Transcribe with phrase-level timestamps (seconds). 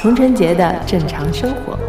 [0.00, 1.87] 童晨杰的正常生活。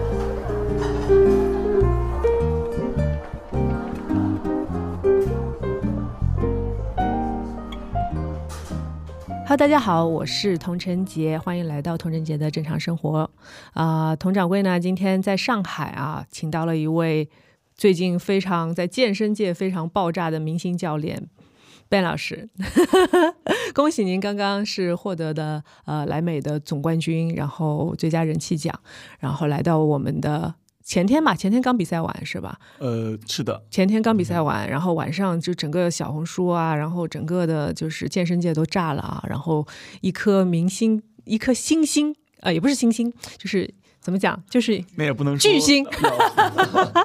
[9.60, 13.30] 大家好，我是童晨杰，欢迎来到童晨杰的正常生活。
[13.74, 17.30] 啊、童掌柜呢，今天在上海啊，请到了一位
[17.76, 21.28] 最近非常在健身界非常爆炸的明星教练
[21.90, 22.48] Ben 老师。
[23.76, 28.74] 恭喜您刚刚是获得的呃莱美的总冠军，然后最佳人气奖，
[29.20, 30.56] 然后来到我们的
[30.90, 32.60] 前天吧，前天刚比赛完是吧？
[32.80, 39.64] 呃，是的，前天刚比赛完，然后晚上就整个小红书啊，然后整个的就是健身界都炸了啊，然后
[40.02, 43.72] 一颗明星，一颗星星，呃，也不是星星，就是
[44.02, 45.86] 怎么讲，就是那也不能说巨星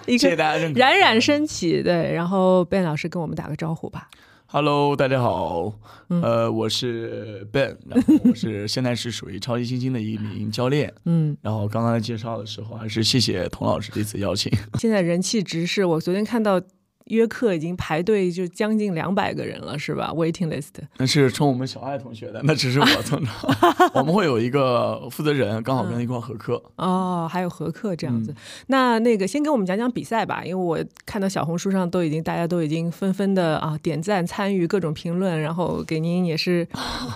[0.07, 0.81] 一谢谢颗大家认可。
[0.81, 1.83] 冉冉升起。
[1.83, 4.09] 对，然后 Ben 老师跟我们打个招呼吧。
[4.55, 5.73] Hello，大家好，
[6.11, 10.95] 嗯呃，我是 Ben，然后我是现在是属于超级新星的一名教练。
[11.07, 14.53] 嗯，然后刚刚在介绍的时候，还是谢谢童老师这次邀请。
[14.79, 16.63] 现在人气值是我昨天看到
[17.07, 20.71] 约课已经排队就将近两百个人了，是吧？Waiting list。
[20.97, 23.29] 那是冲我们小爱同学的，那只是我蹭的。
[23.95, 26.63] 我们会有一个负责人，刚好跟他一块合课。
[26.77, 28.33] 哦，还有合课这样子。
[28.33, 28.37] 嗯
[28.69, 36.67] 那那个先给我们讲讲比赛吧，因为我看到小红书上都已经大家都已经纷纷的啊点赞、参与各种评论，然后给您也是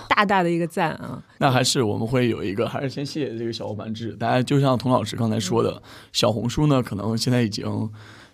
[0.07, 1.23] 大大的一个赞啊。
[1.39, 4.11] 那还是我们会有一个，还是先谢谢这个小伙伴制。
[4.19, 5.81] 大家就像童老师刚才说的，
[6.13, 7.89] 小红书呢，可能现在已经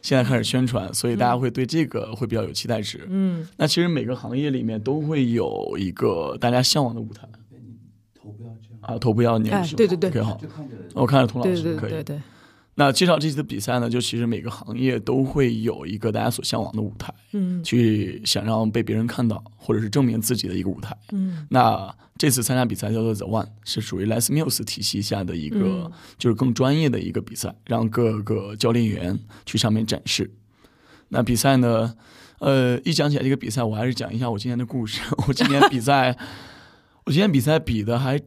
[0.06, 3.08] 现在开始宣传，所以大家会对这个会比较有期待值。
[3.10, 7.28] 嗯，那其实每个行业里面都会有一个大家向往的舞台。
[8.82, 9.78] 啊，头不要拧哎是吧？
[9.78, 10.10] 对对对。
[10.12, 10.40] OK，好，
[10.94, 11.90] 我看着童老对师可以。
[11.90, 12.22] 对对对，
[12.78, 20.96] 那介绍这次的比赛呢，就其实每个行业都会有一个大家所向往的舞台，嗯去想让被别人看到，或者是证明自己的一个舞台。
[21.14, 30.30] 嗯那这次参加比赛叫做 The One，是属于 Les Mills 体系下的一个，嗯就是更专业的一个比赛，让各个教练员去上面展示。
[31.08, 31.96] 那比赛呢，
[32.40, 35.00] 呃，一讲起来这个比赛，我还是讲一下我今年的故事。
[35.28, 36.18] 我今年比赛，
[37.06, 38.20] 我今年比赛比的还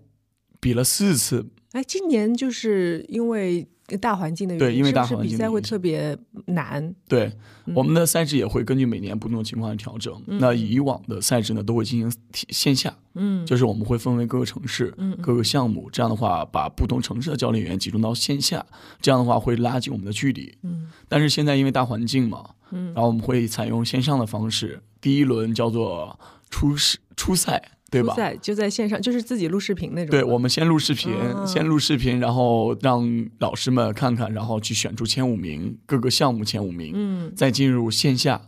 [0.58, 3.66] 比了四次，哎，今年就是因为
[3.97, 6.16] 大环境的原因，对因为大环境是比赛会特别
[6.47, 6.94] 难。
[7.09, 7.32] 对，
[7.66, 10.22] 嗯我们的赛制也会根据每年不同的情况来调整。
[10.26, 18.65] 那以往的赛制呢，都会进行线下，嗯就是我们会分为各个城市、各个项目，这样的话把不同城市的教练员集中到线下，
[19.00, 20.55] 这样的话会拉近我们的距离。
[20.62, 26.19] 嗯但是现在因为大环境嘛，嗯然后我们会采用线上的方式，第一轮叫做
[26.50, 30.10] 初试初赛，对吧就在线上，就是自己录视频那种。
[30.10, 38.41] 对，我们先录视频，啊先录视频，然后让老师们看看，然后去选出前五名，各个项目前五名，嗯再进入线下，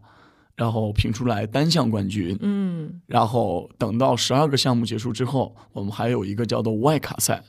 [0.56, 2.36] 然后评出来单项冠军。
[2.42, 7.42] 嗯，然后等到十二个项目结束之后，我们还有一个叫做外卡赛，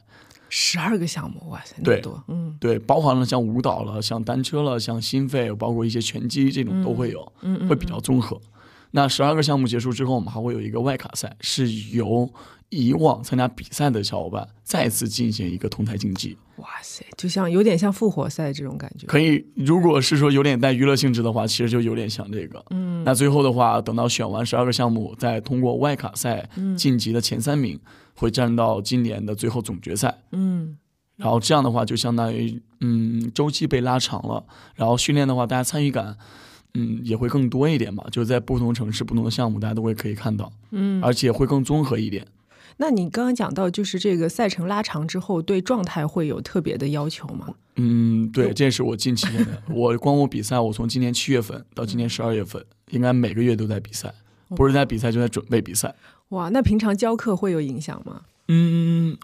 [0.48, 2.24] 十二个项目，哇塞，那么对多。
[2.30, 7.34] 嗯对，包含了像舞蹈了、像单车了、像心肺，包括一些拳击这种都会有，
[7.68, 8.40] 会比较综合。
[8.92, 12.30] 那十二个项目结束之后，我们还会有一个外卡赛，是由
[12.70, 16.38] 以往参加比赛的小伙伴再次进行一个同台竞技。
[16.58, 19.08] 哇塞，就像有点像复活赛这种感觉。
[19.08, 22.64] 可以，如果是说有点带娱乐性质的话，其实就有点像这个。
[22.70, 27.80] 嗯那最后的话，等到选完十二个项目，再通过外卡赛嗯晋级的前三名，
[28.14, 30.20] 会站到今年的最后总决赛。
[30.32, 30.78] 嗯
[31.18, 34.44] 然后这样的话，就相当于嗯周期被拉长了，
[34.76, 36.18] 然后训练的话，大家参与感
[36.74, 42.26] 嗯也会更多一点吧，就是在不同城市、不同的项目，大家都会可以看到，嗯，而且会更综合一点。
[42.78, 47.54] 那你刚刚讲到，就是这个赛程拉长之后，对状态会有特别的要求吗？
[47.76, 49.62] 嗯，对，这是我近期的。
[49.70, 54.12] 我 光我比赛，我从今年七月份到今年十二月份，应该每个月都在比赛，
[54.50, 55.94] 不是在比赛就在准备比赛。
[56.30, 58.22] 哇，那平常教课会有影响吗？
[58.48, 59.16] 嗯，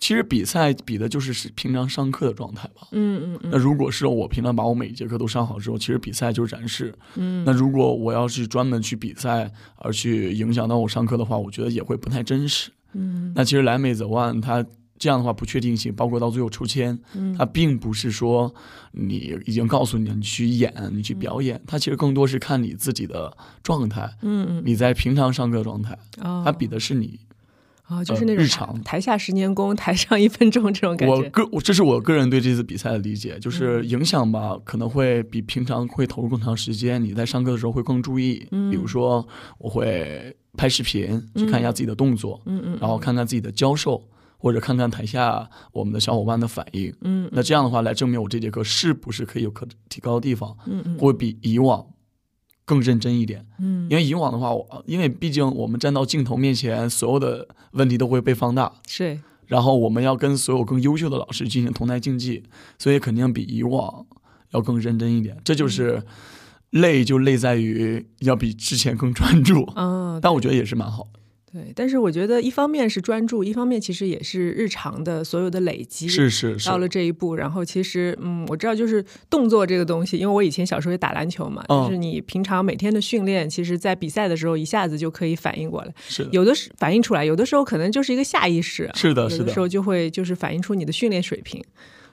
[0.00, 2.88] 其实比赛比的就是是平常上课的状态吧。
[2.92, 6.94] 嗯嗯嗯那如果是我平常把我每一节课都上好之后，其实比赛就是展示。
[7.16, 12.70] 嗯，那如果我要是专门去比赛而去影响到我上课的话，我觉得也会不太真实。
[12.94, 14.64] 嗯那其实来美 The One 它
[14.98, 18.52] 这样的话不确定性，包括到最后抽签，嗯它并不是说
[18.92, 27.20] 你已经告诉你你去演，你去表演，它其实更多是看你自己的状态，嗯嗯，你在平常上课状态，哦它比的是你。
[27.88, 28.82] 哦，就是呃那种日常。
[28.82, 31.14] 台下十年功，台上一分钟这种感觉。
[31.14, 37.02] 我个我这是我个人对这次比赛的理解，就是影响吧，可能会比平常会投入更长时间。
[37.02, 39.26] 你在上课的时候会更注意，嗯比如说
[39.58, 44.02] 我会拍视频去看一下自己的动作，嗯嗯，然后看看自己的教授，
[44.36, 46.92] 或者看看台下我们的小伙伴的反应。
[47.02, 50.98] 嗯，那这样的话来证明我这节课是不是可以有可提高的地方，嗯嗯。
[50.98, 51.86] 会比以往
[52.68, 53.42] 更认真一点。
[53.58, 62.42] 嗯，因为以往的话，我因为毕竟我们站到镜头面前，所有的问题都会被放大，是然后我们要跟所有更优秀的老师进行同台竞技，
[62.78, 64.04] 所以肯定比以往
[64.50, 65.34] 要更认真一点。
[65.42, 66.02] 这就是
[66.70, 71.17] 累，就累在于要比之前更专注，嗯，但我觉得也是蛮好的。
[71.50, 76.06] 对，但是我觉得一方面是专注，一方面其实也是日常的所有的累积。
[76.06, 91.64] 是是是到，了这一步，然后其实，嗯，我知道就是动作这个东西，因为我以前小时候也打篮球嘛，嗯就是你平常每天的训练，其实在比赛的时候一下子就可以反应过来，是，有的是反应出来，有的时候可能就是一个下意识，是的，是的有的时，候就会就是反映出你的训练水平。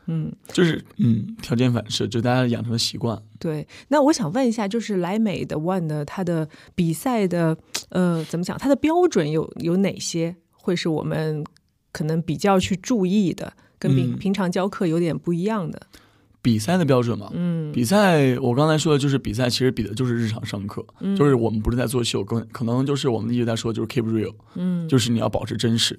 [0.08, 3.22] 嗯，就是嗯，条件反射，就大家养成的习惯。
[3.40, 3.68] 对。
[3.88, 7.58] 那我想问一下，就是莱美的 One 的它的比赛的
[7.90, 11.44] 呃怎么讲，它的标准有有哪些会是我们
[11.92, 15.82] 可能比较去注意的，跟平、嗯平常教课有点不一样的？
[16.42, 25.98] 比赛的标准嘛，嗯比赛我刚才说的就是比赛，其实比的就是日常上课，嗯就是我们不是在做秀，更可能就是我们一直在说就是 keep real，嗯就是你要保持真实。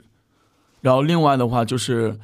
[0.82, 2.16] 然后另外的话就是，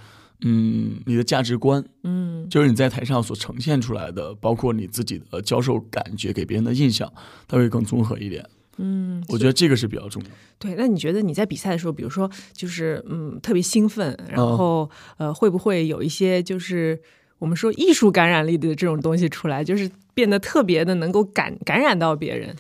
[0.44, 7.12] 嗯，你的价值观，嗯就是你在台上所呈现出来的，包括你自己的教授感觉给别人的印象，
[7.46, 8.44] 它会更综合一点。
[8.78, 10.28] 嗯，我觉得这个是比较重要。
[10.58, 10.74] 对。
[10.76, 17.00] 那你觉得你在比赛的时候，比如说就是嗯特别兴奋，然嗯后、呃会不会有一些就是
[17.38, 22.56] 我们说艺术感染力的这种东西出来，就是变得特别的能够感感染到别人？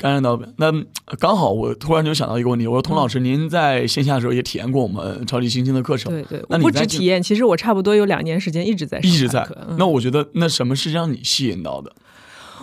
[0.00, 9.46] 感染到那呃刚好我突然就想到一个问题，我说童老师，您在线下的时候也体验过我们超级星星的课程，对对，那你在这止体验，其实我差不多有两年时间一直在一直在。
[9.68, 11.92] 嗯那我觉得那什么是让你吸引到的？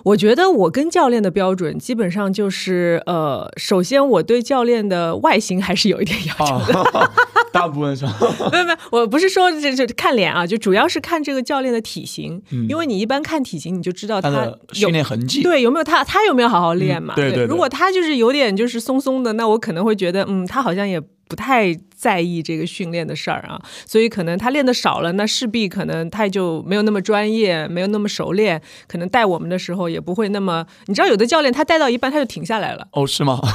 [0.03, 6.79] 我觉得我跟教练的标准基本上就是，呃，首先我对教练的外形还是有一点要求的。
[6.99, 7.11] 啊，
[7.51, 8.09] 大部分上，
[8.51, 17.13] 没有没有，我不是说这这看脸啊，就主要是看这个教练的体型，嗯因为你一般看体型你就知道他训练痕迹，对有没有他他有没有好好练嘛？
[17.15, 33.39] 嗯对对对如果他就是有点就是松松的，那我可能会觉得，嗯，他好像也不太在意这个训练的事儿啊，所以可能他练的少了，那势必可能他就没有那么专业，没有那么熟练，可能带我们的时候也不会那么，你知道有的教练他带到一半他就停下来了，哦，是吗？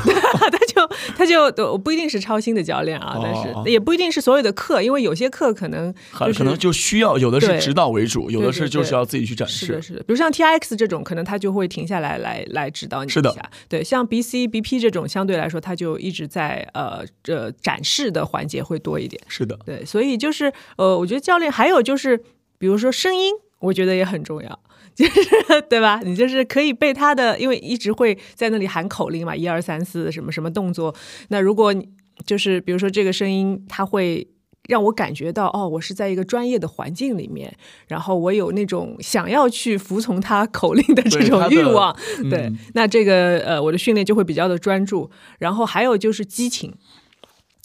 [0.42, 9.88] 他就他就我不一定是超新的教练啊，但哦是也不一定是所有的课，因为有些课可能就是可能就需要有的是指导为主，有的是就是要自己去展示是的，示。
[9.88, 13.42] 是的，比如像 T I X 这种，可能他就会停下来来来指导你一是的下。
[13.68, 19.22] 对，像 B C B P 这种，相对来说，他就一直在呃这展示的环节会多一点。
[19.28, 22.18] 是的，对，所以就是呃，我觉得教练还有就是，
[22.58, 24.58] 比如说声音，我觉得也很重要。
[24.94, 26.02] 就是对吧？
[26.04, 30.94] 你就是可以被他的，因为一直会在那里喊口令嘛，一二三四什么什么动作。
[31.28, 31.88] 那如果你
[32.26, 34.28] 就是比如说这个声音，它会
[34.68, 37.56] 让我感觉到哦，我是在一个专业的环境里面，
[37.88, 41.96] 然后我有那种想要去服从他口令的这种欲望。
[42.18, 45.10] 嗯对，那这个呃，我的训练就会比较的专注。
[45.38, 46.74] 然后还有就是激情。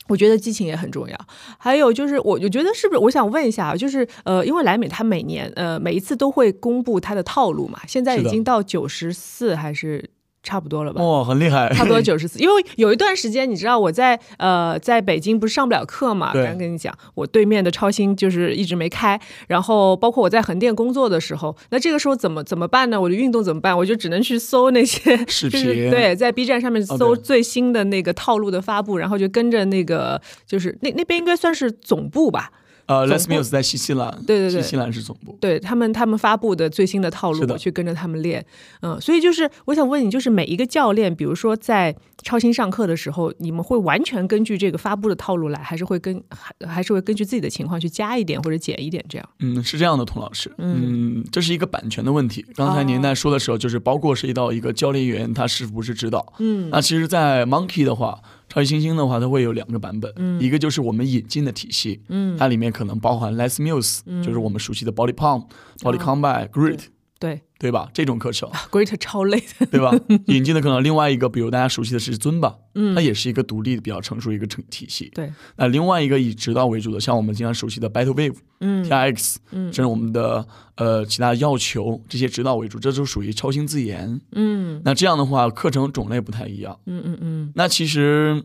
[0.08, 1.18] 我觉得激情也很重要，
[1.58, 10.10] 还有就是我我觉得是不是我想问一下啊，就是呃，因为莱美它每年呃每一次都会公布它的套路嘛，现在已经到九十四还是
[10.48, 11.04] 差不多了吧？
[11.04, 16.32] 哇，很厉害，差不多 九十四，因为有一段时间，你知道我在呃在北京不是上不了课嘛？
[16.34, 23.00] 刚刚跟你讲，我对面的超星就是一直没开，然后包括我在横店工作的时候，那这个时候怎么怎么办呢？
[23.02, 23.78] 我的运动怎么办？
[23.78, 32.52] 我就只能去搜那些 视就是频对，在 B 站上面搜最新的那个套路的发布，然后就跟着那个就是那那边应该算是总部吧，
[32.88, 35.38] 呃，Les Mills 在新西兰，对对对新西兰是总部。
[35.40, 38.46] 对他们他们发布的最新的套路，我去跟着他们练。
[38.82, 49.30] 嗯，所以就是我想问你，就是每一个教练，比如说在超新上课的时候，你们会完全根据这个发布的套路来，还是会跟还还是会根据自己的情况去加一点或者减一点这样？
[49.40, 52.46] 嗯，是这样的，童老师，嗯，这是一个版权的问题。
[52.56, 56.34] 刚才您在说的时候，就是包括涉及到一个教练员他是不是指导。
[56.40, 60.12] 嗯那其实，在 Monkey 的话，超级猩猩的话，它会有两个版本，
[60.42, 62.38] 一个就是我们引进的体系，嗯。
[62.38, 65.46] 它里面可能包含 Les Mills，、就是我们熟悉的 Body Pump、
[65.80, 66.80] Body Combat、Grit，
[67.20, 67.90] 对对吧？
[67.94, 69.92] 这种课程，，Great 超累的，对吧？
[70.28, 75.10] 引进的可能另外一个，比如大家熟悉的是尊吧，嗯它也是一个独立的、比较成熟一个成体系。
[75.16, 80.46] 对，那另外一个以指导为主的，像我们经常熟悉的 Battle Wave、嗯 TRX，嗯甚至我们的
[80.76, 84.22] 呃其他要求这些指导为主，这就属于超星自研。
[84.34, 86.78] 嗯那这样的话，课程种类不太一样。
[86.86, 88.44] 嗯嗯嗯那其实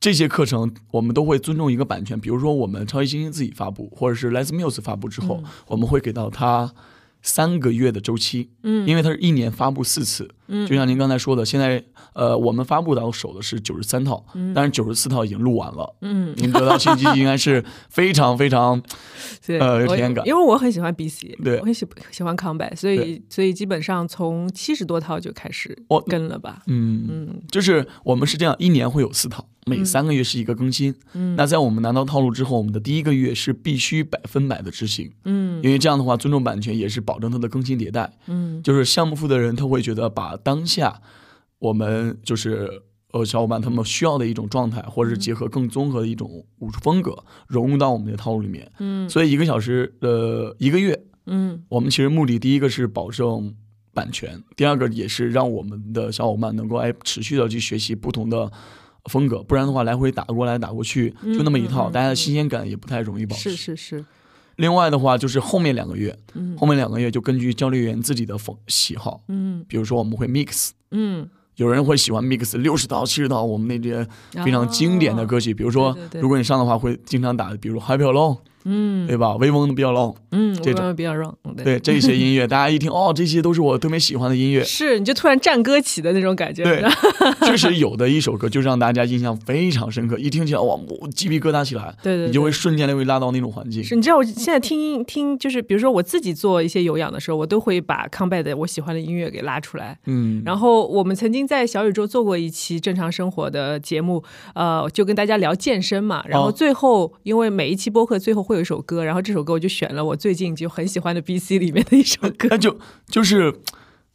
[0.00, 6.72] 这些课程我们都会尊重一个版权，比如说我们超级星星自己发布，或者是 Les Mills 发布之后，我们会给到他
[7.28, 8.88] 三个月的周期，嗯。
[8.88, 11.82] 因为它是一年发布四次，嗯，就像您刚才说的，现在
[12.14, 18.82] 呃，我们发布到手的是九十三套，嗯，但是九十四套已经录完了，嗯，您得到信息应该是非常非常，
[19.60, 25.76] 呃，有体验感，因为我很喜欢 BC，对，我很喜喜欢康柏，所以所以基本上从七十多套就开始
[26.06, 29.46] 跟了吧，嗯嗯，就是我们是这样，一年会有四套。
[29.66, 41.00] 每三个月是一个更新，嗯，那在我们拿到套路之后，我们的第一个月是必须百分百的执行，嗯，因为这样的话尊重版权，也是保证它的更新迭代，嗯，就是项目负责人他会觉得把当下
[41.58, 47.16] 我们就是呃小伙伴他们需要的一种状态，或者是结合更综合的一种武术风格
[47.46, 53.54] 融入到我们的套路里面，嗯，所以一个小时呃一个月，嗯，我们其实目的第一个是保证
[53.92, 58.50] 版权，第二个也是让我们的小伙伴能够哎持续的去学习不同的。
[59.04, 63.48] 风格，不然的话来回打过来打过去，就那么一套，大家的新鲜感也不太容易保持。
[63.50, 64.04] 是是是。
[64.58, 66.16] 另外的话，就是后面两个月，
[66.56, 74.06] 后面两个月就根据教练员自己的风喜好，嗯，比如说我们会 mix，嗯，有人会喜欢 mix 六十到、七十到，我们那些
[74.44, 78.38] 非常经典的歌曲，比如说如果你上的话，会经常打，比如 Happy Alone。
[78.64, 79.36] 嗯，对吧？
[79.36, 86.64] 威风的比较 long，嗯，这种比较 long，对这些音乐，大家一听 哦，这些都是我特别喜欢的音乐，是你就突然战歌起的那种感觉。
[86.64, 86.82] 对，
[87.46, 90.78] 确实有的一首歌就让大家印象非常深刻，一听起来哇，
[91.14, 93.82] 鸡皮疙瘩起来，对对，你就会瞬间的会拉到那种环境。
[93.82, 99.98] 是，你知道我现在听听，就是比如说我自己做一些有氧的时候，我都会把康拜的我喜欢的音乐给拉出来。
[100.06, 104.22] 嗯，然后我们曾经在小宇宙做过一期正常生活的节目，
[104.54, 109.44] 呃，就跟大家聊健身嘛，然后最后因为每一期播客最后会有一首歌，然后这首。
[109.44, 113.54] 歌我就选了我最近就很喜欢的 B C 里面的一首歌，那 就就是，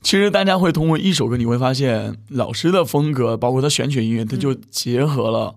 [0.01, 5.55] 其实大家会通过一首歌，你会发现老师的风格，包括他选取音乐，他就结合了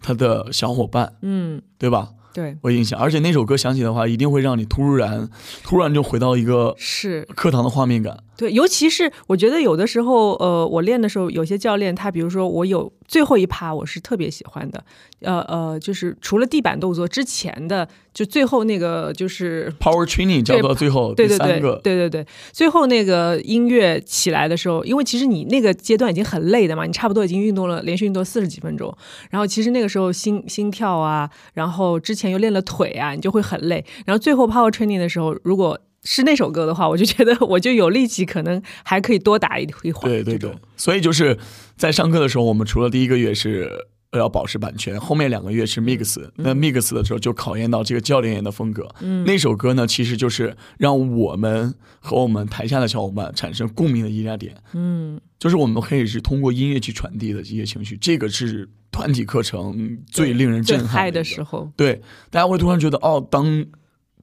[0.00, 2.10] 他的小伙伴，嗯，对吧？
[2.34, 5.28] 对我印象，而且那首歌响起的话，一定会让你突然
[5.64, 8.18] 突然就回到一个是课堂的画面感。
[8.36, 14.84] 对，尤其是我觉得有的时候，呃，我练的时候，有些教练他，比如说我有最后一趴，我是特别喜欢的，
[15.20, 28.94] 呃呃，就是除了地板动作之前的，就最后那个就是 power training 叫做最后对对对，对对对，最后那个音乐起来的时候，因为其实你那个阶段已经很累的嘛，你差不多已经运动了连续运动四十几分钟，
[29.30, 40.10] 然后其实那个时候心心跳啊，然后之前又练了腿啊，你就会很累，然后最后 power training 的时候，如果是那首歌的话，我就觉得我就有力气，可能还可以多打一一会儿。
[40.10, 41.36] 对对对，所以就是
[41.76, 43.68] 在上课的时候，我们除了第一个月是
[44.12, 46.30] 要保持版权，后面两个月是 mix。
[46.36, 48.88] 那 mix 的时候就考验到这个教练员的风格。
[49.00, 54.54] 嗯，那首歌呢，其实就是让我们和我们台下的小伙伴产生共鸣的一家点。
[54.74, 61.70] 嗯，就是我们可以是通过音乐去传递的这些情绪，这个是团体课程最令人震撼的时候。
[61.76, 63.66] 对，大家会突然觉得哦，当。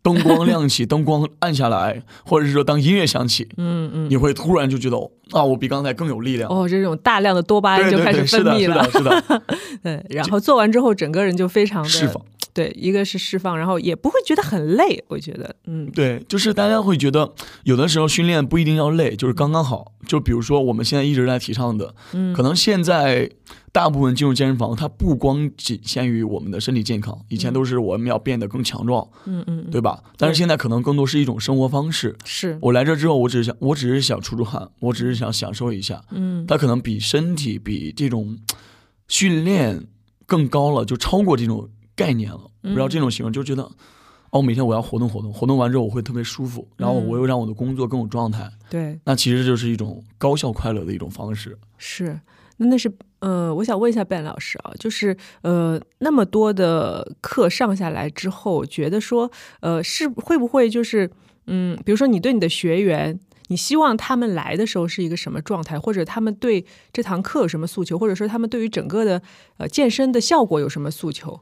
[0.04, 4.98] 灯光亮起， 灯光暗下来，或者是说当音乐响起，嗯嗯，你会突然就觉得
[5.32, 6.50] 啊，我比刚才更有力量。
[6.52, 9.42] 哦，这种大量的多巴胺就开始分泌了，是的，是的，
[9.82, 10.06] 对。
[10.10, 12.22] 然后做完之后，整个人就非常的释放。
[12.54, 15.04] 对，一个是释放，然后也不会觉得很累。
[15.08, 17.34] 我觉得，嗯，对，就是大家会觉得
[17.64, 19.92] 有的时候训练不一定要累，就是刚刚好。
[20.06, 23.30] 就比如说我们现在一直在提倡的，嗯，可能现在
[23.72, 30.04] 大部分进入健身房，它不光仅限于我们的身体健康，以前都是我们要变得更强壮，嗯嗯，对吧？
[30.18, 32.16] 但是现在可能更多是一种生活方式。
[32.26, 38.38] 是我来这之后，我只是想，我只是想出出汗，我只是想享受一下，嗯，它可能比身体比这种
[39.08, 39.88] 训练
[40.28, 41.70] 更高了，就超过这种。
[41.96, 43.70] 概念了，不知道这种行为，就觉得，
[44.32, 48.50] 哦，每天我要活动活动，活动完之后我会特别舒服，然后我又让我的工作更有状态。
[48.70, 51.58] 对，那其实就是一种高效快乐的一种方式。
[51.78, 52.20] 是，
[52.58, 59.32] 那那是，呃，我想问一下 Ben 老师啊，就是呃，那么多的课上下来之后，觉得说，
[59.62, 61.12] 呃，是会不会就是，
[61.48, 63.20] 嗯，比如说你对你的学员。
[63.50, 69.22] 你希望他们来的时候是一个什么状态，或者他们对这堂课有什么诉求，或者说他们对于整个的
[69.58, 71.42] 呃健身的效果有什么诉求？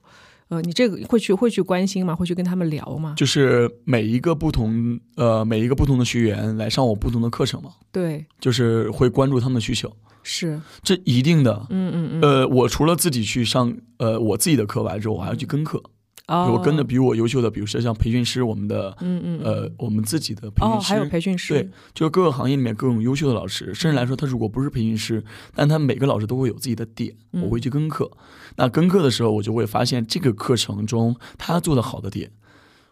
[0.52, 2.14] 呃，你这个会去会去关心吗？
[2.14, 3.14] 会去跟他们聊吗？
[3.16, 7.72] 就是每一个不同呃每一个不同的学员来上我不同的课程嘛？
[7.90, 9.90] 对，就是会关注他们的需求，
[10.24, 11.66] 是这一定的。
[11.70, 12.22] 嗯嗯嗯。
[12.22, 15.82] 呃，我除了自己去上呃我自己的课外之后，我还要去跟课。
[16.28, 25.24] 我跟的比我优秀的，比如说像培训师，我们的，嗯嗯，呃，我们自己的培训师，还有培训师，对，就各个行业里面各种优秀的老师，甚至来说，他如果不是培训师，
[25.54, 28.10] 但他每个老师都会有自己的点，我会去跟课。
[28.56, 32.32] 那跟课的时候，我就会发现这个课程中他做的好的点。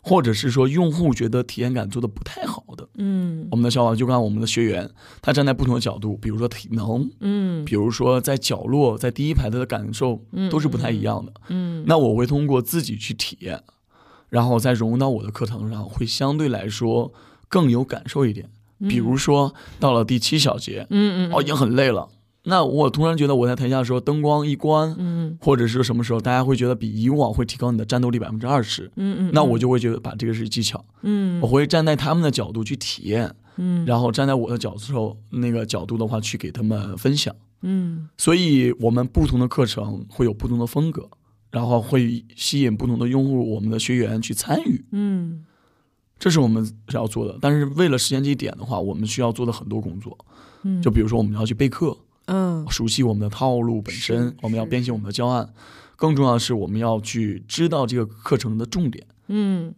[0.09, 4.89] 或者是说用户觉得体验感做的不太好的，嗯，我们的小伙伴就看我们的学员，
[5.21, 13.61] 他站在不同的角度，比如说体能，嗯，比如说在角落，在第一排他的感受都是不太一样的，嗯，那我会通过自己去体验，
[14.29, 17.13] 然后再融入到我的课堂上，会相对来说
[17.47, 18.49] 更有感受一点，
[18.87, 22.09] 比如说到了第七小节，嗯嗯，哦，已经很累了。
[22.49, 28.91] 那我突然觉得我在台下的时候，灯光一关，嗯或者是什么时候，大家会觉得比以往会提高你的战斗力百分之二十。
[28.95, 37.33] 嗯嗯，那我就会觉得把这个是技巧，嗯我会站在他们的角度去体验，嗯然后站在我的角度那个角度的话去给他们分享。
[37.61, 41.09] 嗯所以我们不同的课程会有不同的风格，
[41.51, 45.45] 然后会吸引不同的用户，我们的学员去参与，嗯
[46.17, 47.37] 这是我们是要做的。
[47.39, 50.17] 但是为了实现这一点的话，我们需要做的很多工作，
[50.63, 51.97] 嗯，就比如说我们要去备课，
[52.29, 55.49] 嗯熟悉我们的套路本身，我们要编写我们的教案。
[55.95, 59.05] 更重要的是，我们要去知道这个课程的重点。
[59.27, 59.73] 嗯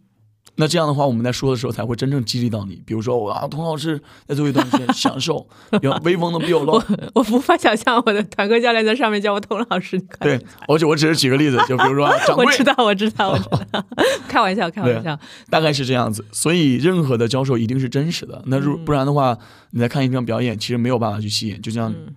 [0.56, 2.82] 那这样的话，我们在说的时候才会真正激励到你。
[2.84, 5.48] 比如说，我啊，童老师在最后一段时间享受，
[5.80, 7.10] 要威风的比我 low。
[7.14, 9.98] 我无法想象我的团课教练在上面叫我童老师。
[10.20, 13.82] 对，而且我只是举个例子， 就比如说掌柜我，知道，我知道，我知道，
[14.28, 15.18] 开玩笑，开玩笑。
[15.48, 16.22] 大概是这样子。
[16.32, 18.42] 所以，任何的教授一定是真实的。
[18.46, 19.36] 那如嗯不然的话，
[19.70, 21.58] 你在看一场表演，其实没有办法去吸引。
[21.62, 22.14] 就像嗯，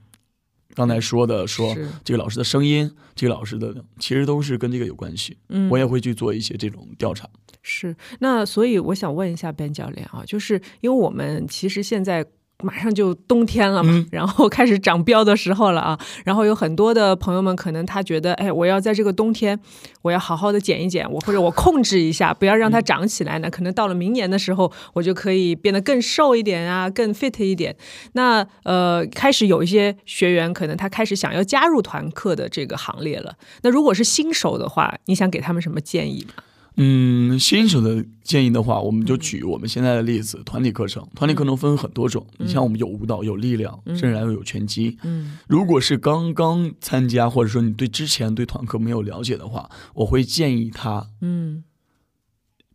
[0.75, 5.37] 刚才说的，说这个老师的声音，这个老师的，其实都是跟这个有关系。
[5.49, 7.27] 嗯，我也会去做一些这种调查。
[7.63, 12.23] 是，那所以我想问一下 Ben 教练啊，就是因为我们其实现在
[12.65, 19.59] 马上就冬天了嘛，嗯然后开始长膘的时候了啊，然后有很多的朋友们可能他觉得，哎，我要在这个冬天，
[20.01, 27.75] 我要好好的减一减，我或者我控制一下，不要让它长起来呢，可能到了明年的时候，我就可以变得更瘦一点啊，更 fit 一点。
[28.13, 33.35] 那呃，开始有一些学员可能他开始想要加入团课的这个行列了。
[33.61, 36.43] 那如果是新手的话，你想给他们什么建议吗？
[36.77, 41.05] 嗯，新手的建议的话，我们就举我们现在的例子，团体课程。
[41.15, 44.97] 团体课程分很多种，你像我们有舞蹈、有力量，甚至还有拳击。
[45.03, 51.63] 嗯如果是刚刚参加，或者说你对之前对团课没有了解的话，我会建议他嗯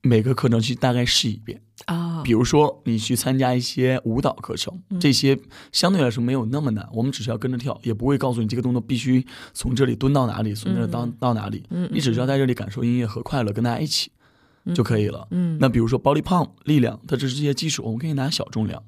[0.03, 1.61] 每个课程去大概试一遍。
[1.87, 5.39] 啊，比如说，你去参加一些舞蹈课程，这些
[5.73, 14.11] 相对来说没有那么难，我们只需要跟着跳，也不会告诉你这个动作必须从这里蹲到哪里，从这里到到哪里，嗯你只需要在这里感受音乐和快乐，跟大家一起
[14.75, 15.27] 就可以了。
[15.31, 18.83] 嗯那比如说 body pump 力量，它这是这些基础，我们可以拿小重量。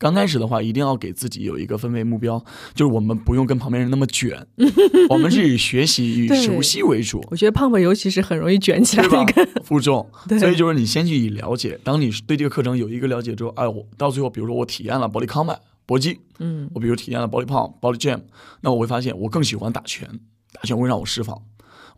[0.00, 2.42] 刚开始的话，一定要给自己有一个分为目标，
[2.72, 4.46] 就是我们不用跟旁边人那么卷，
[5.10, 7.22] 我们是以学习与熟悉为主。
[7.30, 9.46] 我觉得胖胖尤其是很容易卷起来的一个，？
[9.62, 11.78] 负重 对，所以就是你先去以了解。
[11.84, 18.22] 当你对这个课程有一个了解之后，哎，我到最后，比如说我体验了 body combat 搏击，嗯我比如体验了 body pump、body jam，
[18.62, 20.08] 那我会发现我更喜欢打拳，
[20.54, 21.36] 打拳会让我释放。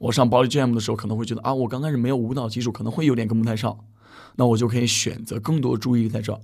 [0.00, 3.79] 我上 body jam 的时候，可能会觉得啊，我刚开始没有舞蹈基础，可能会有点跟不太上，
[4.35, 6.40] 那我就可以选择更多注意力在这儿。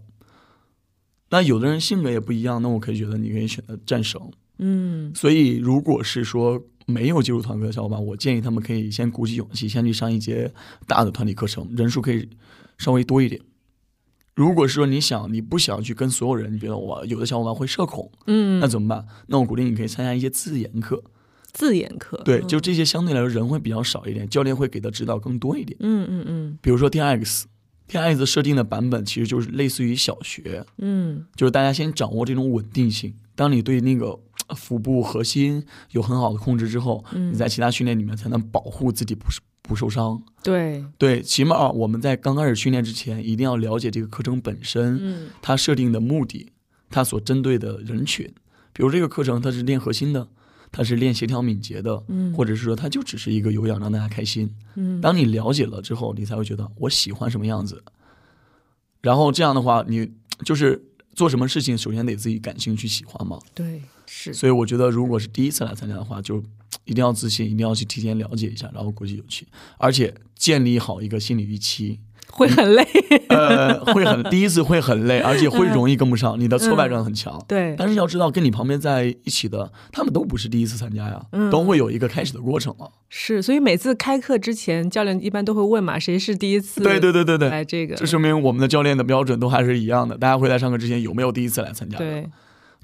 [1.31, 4.21] 那有的人性格也不一样，那我可以觉得你可以选择战绳。
[4.61, 10.53] 嗯所以，如果是说没有进入团课的小伙伴，我建议他们可以先鼓起勇气，先去上一节
[10.87, 12.29] 大的团体课程，人数可以
[12.77, 13.41] 稍微多一点。
[14.35, 19.07] 如果是说你想你不想去跟所有人，你觉得我有的小伙伴会社恐，嗯，那怎么办？
[19.27, 21.05] 那我鼓励你可以参加一些自研课，
[21.53, 25.77] 自研课，对，嗯就这些相对来说人会比较少一点，教练会给的指导更多一点。
[25.81, 27.47] 嗯嗯嗯比如说 T X。
[27.89, 33.15] T X 设定的版本其实就是类似于小学，嗯就是大家先掌握这种稳定性。
[33.35, 39.25] 当你对那个呃腹部核心有很好的控制之后，嗯，你在其他训练里面才能保护自己不
[39.63, 40.23] 不受伤。
[40.43, 46.53] 对，对，起码我们在刚开始训练之前，一定要了解这个课程本身，嗯它设定的目的，
[46.91, 48.31] 它所针对的人群。
[48.73, 50.29] 比如这个课程它是练核心的，
[50.71, 54.49] 它是练协调敏捷的，嗯，或者是说他就只是一个有氧让大家开心。
[54.75, 57.83] 嗯当你了解了之后，你才会觉得我喜欢什么样子。
[59.01, 60.11] 然后这样的话，你
[60.45, 60.83] 就是
[61.15, 63.39] 做什么事情，首先得自己感兴趣、喜欢嘛。
[63.55, 66.43] 对是，所以我觉得，如果是第一次来参加的话，就
[66.85, 69.47] 一定要自信，一定要去提前了解一下，然后鼓起勇气，
[69.79, 72.01] 而且建立好一个心理预期。
[72.33, 72.87] 会很累，
[73.31, 77.43] 呃，会很第一次会很累，而且会容易跟不上，你的挫败感很强。
[77.49, 82.87] 对，但是要知道，跟你旁边在一起的，他们都不是第一次参加呀，嗯都会有一个开始的过程嘛。
[83.09, 90.17] 是，所以每次开课之前，教练一般都会问嘛，谁是第一次对对对对对，来这个，这说明我们的教练的标准都还是一样的。
[90.17, 92.05] 大家会在上课之前有没有第一次来参加的？
[92.05, 92.27] 对，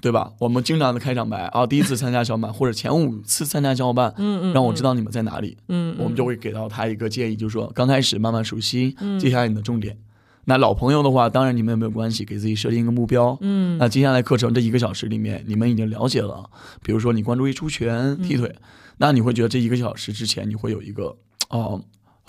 [0.01, 0.31] 对吧？
[0.39, 9.97] 我们经常的开场白啊，第一次参加小伙伴 或者前五次参加小伙伴，嗯嗯，让我知道你们在哪里，嗯，嗯，我们就会给到他一个建议，就是说刚开始慢慢熟悉，嗯接下来你的重点。
[10.47, 13.35] 那老朋友的话，当然你们也没有关系，给自己设定一个目标。
[13.41, 16.47] 嗯那接下来课程这一个小时里面，你们已经了解了，
[16.83, 18.55] 比如说你关注一出拳、嗯踢腿，
[18.97, 21.15] 那你会觉得这一个小时之前你会有一个
[21.49, 21.81] 哦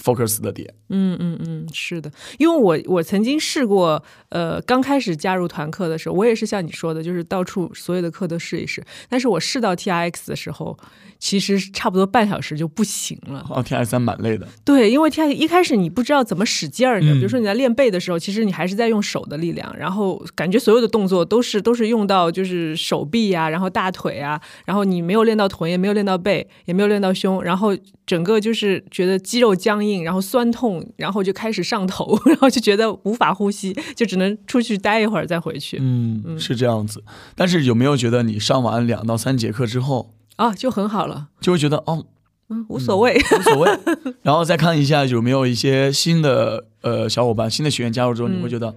[0.02, 0.72] focus 的点。
[0.88, 8.84] 嗯嗯嗯，是的，因为我我曾经试过，呃，刚开始加入团课的时候，我也是像你说的，就是到处所有的课都试一试。
[9.08, 10.78] 但是我试到 T R X 的时候，
[11.18, 13.44] 其实差不多半小时就不行了。
[13.50, 14.46] 哦，T R X 三蛮累的。
[14.64, 27.76] 对，因为 T R 一开始你不知道怎么使劲儿的，嗯比如说你在练背的时候，其实你还是在用手的力量，然后感觉所有的动作都是都是用到就是手臂呀、然后大腿啊，然后你没有练到臀，也没有练到背，也没有练到胸，然后
[28.06, 35.78] 整个就是觉得肌肉僵硬，然后酸痛，然后就开始上头， 然后就觉得无法呼吸，就只能出去待一会儿再回去。
[35.80, 37.02] 嗯，是这样子。
[37.34, 42.06] 但是有没有觉得你上完两到三节课之后，啊，就很好了，就会觉得哦
[42.48, 43.16] 嗯，无所谓。
[43.16, 43.70] 无所谓，
[44.22, 48.72] 然后再看一下有没有一些新的呃小伙伴、新的学员加入之后，你会觉得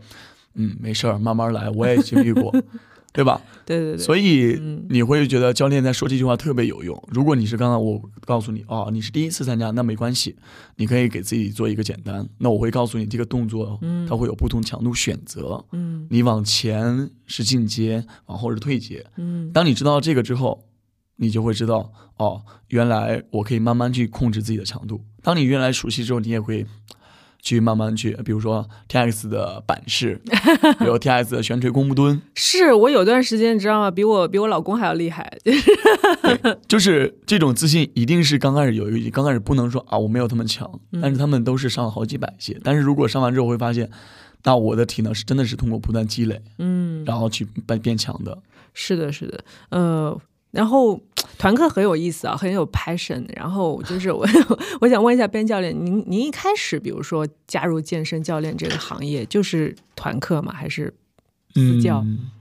[0.56, 2.52] 嗯没事儿，慢慢来，我也经历过，
[3.19, 3.41] 对吧？
[3.65, 6.97] 对对对，所以嗯你会觉得教练在说这句话特别有用。
[7.12, 10.38] 如果你是刚刚我告诉你哦，你是第一次参加，那没关系，
[10.77, 12.25] 你可以给自己做一个简单。
[12.38, 13.77] 那我会告诉你这个动作，
[14.08, 15.62] 它会有不同强度选择。
[15.73, 19.05] 嗯你往前是进阶，往后是退阶。
[19.17, 20.63] 嗯当你知道这个之后，
[21.17, 25.01] 你就会知道哦，原来我可以慢慢去控制自己的强度。
[25.21, 26.65] 当你越来熟悉之后，你也会
[27.41, 30.21] 去慢慢去，比如说 T X 的板式，
[30.80, 33.89] 比如 T X 的悬垂弓步蹲，是我有段时间你知道吗？
[33.89, 35.32] 比我比我老公还要厉害。
[36.67, 40.69] 就是这种自信，一定是刚开始有一个，刚开始不能说啊我没有他们强，
[41.02, 42.60] 但是他们都是上了好几百节。
[42.63, 43.89] 但是如果上完之后会发现，
[44.43, 48.38] 那我的体能是真的是通过不断积累，嗯，然后去变变强的。
[48.73, 50.17] 是的，是的，呃，
[50.52, 51.00] 然后
[51.38, 53.24] 团课很有意思啊，很有 passion。
[53.36, 54.26] 然后就是我，
[54.82, 60.52] 我想问一下边教练，您您一开始比如说加入健身教练这个行业，就是团课吗？
[60.54, 60.94] 还是
[61.54, 62.00] 私教？
[62.06, 62.32] 嗯，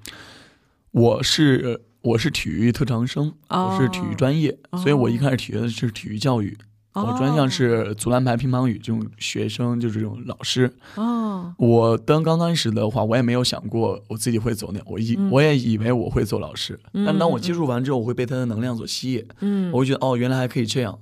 [0.93, 6.57] 我是我是体育特长生，哦我是体育专业，所以我一开始学的是体育教育。
[7.05, 10.73] 我专项是足篮排、乒乓羽这种学生，就是这种老师。
[10.97, 20.99] 哦，我当刚开始的话，我也没有想过我自己会走那，我以、嗯我也以为我会做老师，但当我接触完之后，我会被他的能量所吸引，嗯我会觉得哦，原来还可以这样。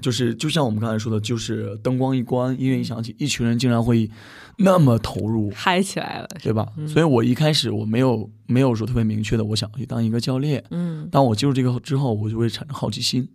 [0.00, 4.10] 就是就像我们刚才说的，就是灯光一关，音乐一响起，一群人竟然会
[4.56, 6.66] 那么投入，嗨起来了，对吧？
[6.88, 10.64] 所以我一开始我没有没有说特别明确的，我想去当一个教练。
[10.70, 13.28] 嗯当我接触这个之后，我就会产生好奇心，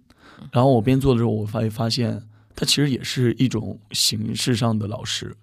[0.51, 2.23] 然后我边做的时候，我发发现
[2.55, 5.35] 它其实也是一种形式上的老师，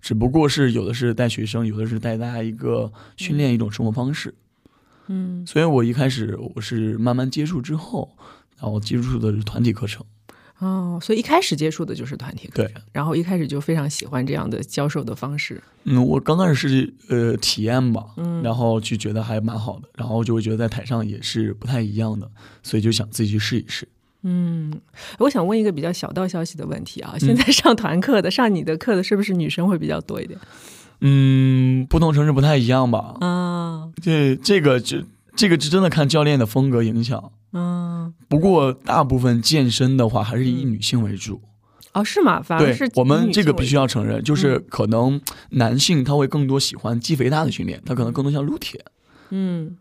[0.00, 4.34] 只不过是有的是带学生，有的是带大家一个训练一种生活方式。
[5.08, 8.16] 嗯所以我一开始我是慢慢接触之后，
[8.58, 10.04] 然后接触的是团体课程。
[10.58, 15.60] 哦，所以一开始接触的就是团体课对程，然后一开始就非常喜欢这样的教授的方式。
[15.82, 22.30] 嗯，我刚开始是呃体验吧，嗯然后就觉得还蛮好的，然后就会觉得在台上也是不太一样的，
[22.62, 23.88] 所以就想自己去试一试。
[24.22, 24.72] 嗯，
[25.18, 30.38] 我想问一个比较小道消息的问题啊，现在上团课的、上你的课的，是不是女生会比较多一点？
[31.00, 33.16] 嗯，不同城市不太一样吧？
[33.20, 35.04] 啊，这这个这
[35.34, 37.32] 这个是真的看教练的风格影响。
[37.52, 41.40] 嗯，不过大部分健身的话还是以女性为主。
[41.92, 42.40] 哦，是吗？
[42.40, 48.82] 反而对是我们这个必须要要承认，就是可能男性他会更多喜欢肌肥大的训练，他可能更多像撸铁。
[49.28, 49.76] 嗯，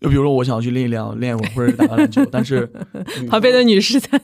[0.00, 2.66] 就比如说我想要去练一练练一会儿或者打个篮球，但是
[3.28, 4.20] 旁边的女士在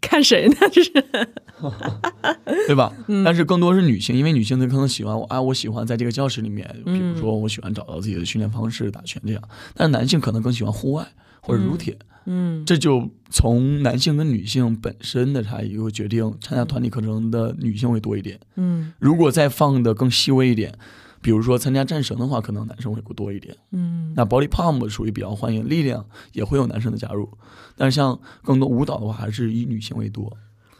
[0.00, 0.56] 看谁呢？
[0.72, 0.90] 这是
[2.66, 2.92] 对吧？
[3.06, 9.42] 嗯但是更多是女性，因为女性她可能喜欢我啊，我喜欢在这个教室里面，比嗯如说我喜欢找到自己的训练方式，打拳这样。
[9.74, 11.06] 但是男性可能更喜欢户外
[11.40, 18.38] 或者撸铁，嗯这就从男性跟女性本身的差异会决定参加团体课程的女性会多一点。
[18.56, 20.74] 嗯如果再放的更细微一点，
[21.22, 23.56] 比如说参加战神的话，可能男生会多一点。
[23.70, 27.30] 嗯那 body pump 属于比较欢迎，力量也会有男生的加入，
[27.76, 30.36] 但是像更多舞蹈的话，还是以女性为多。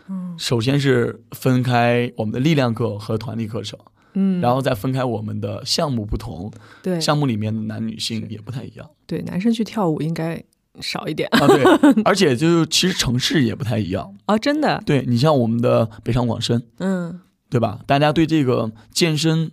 [0.09, 3.79] 嗯首先是分开我们的力量课和团体课程，
[4.15, 6.53] 嗯，然后再分开我们的项目不同，
[6.83, 10.43] 对项目里面的男女性也不太一样对，男生去跳舞应该
[10.81, 11.47] 少一点啊。
[11.47, 11.63] 对，
[12.05, 14.15] 而且就其实城市也不太一样。
[14.27, 17.81] 哦，真的，对你像我们的北上广深，嗯对吧？
[17.87, 19.53] 大家对这个健身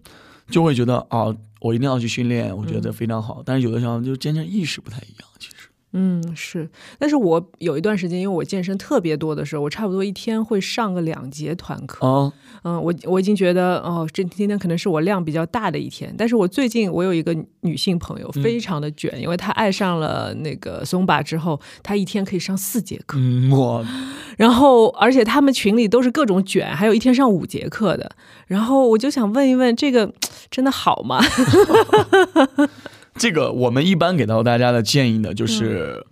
[0.49, 3.41] 就会觉得啊，我一定要去训练，我觉得非常好。
[3.45, 5.68] 但是有的时候就健身意识不太一样，其实。
[5.91, 12.05] 嗯是，但是我有一段时间，因为我健身特别多的时候，我差不多一天会上个两节团课。
[12.05, 12.31] 啊，
[12.63, 16.13] 嗯，我我已经觉得哦，这今天可能是我量比较大的一天。
[16.15, 23.83] 但是我最近我有一个女性朋友，非常的卷，因为她爱上了那个松巴之后，她一天可以上四节课，嗯，我
[24.37, 28.11] 然后而且他们群里都是各种卷，还有一天上五节课的。
[28.45, 30.13] 然后我就想问一问，这个
[30.51, 31.19] 真的好吗？
[33.19, 36.05] 这个我们一般给到大家的建议呢，就是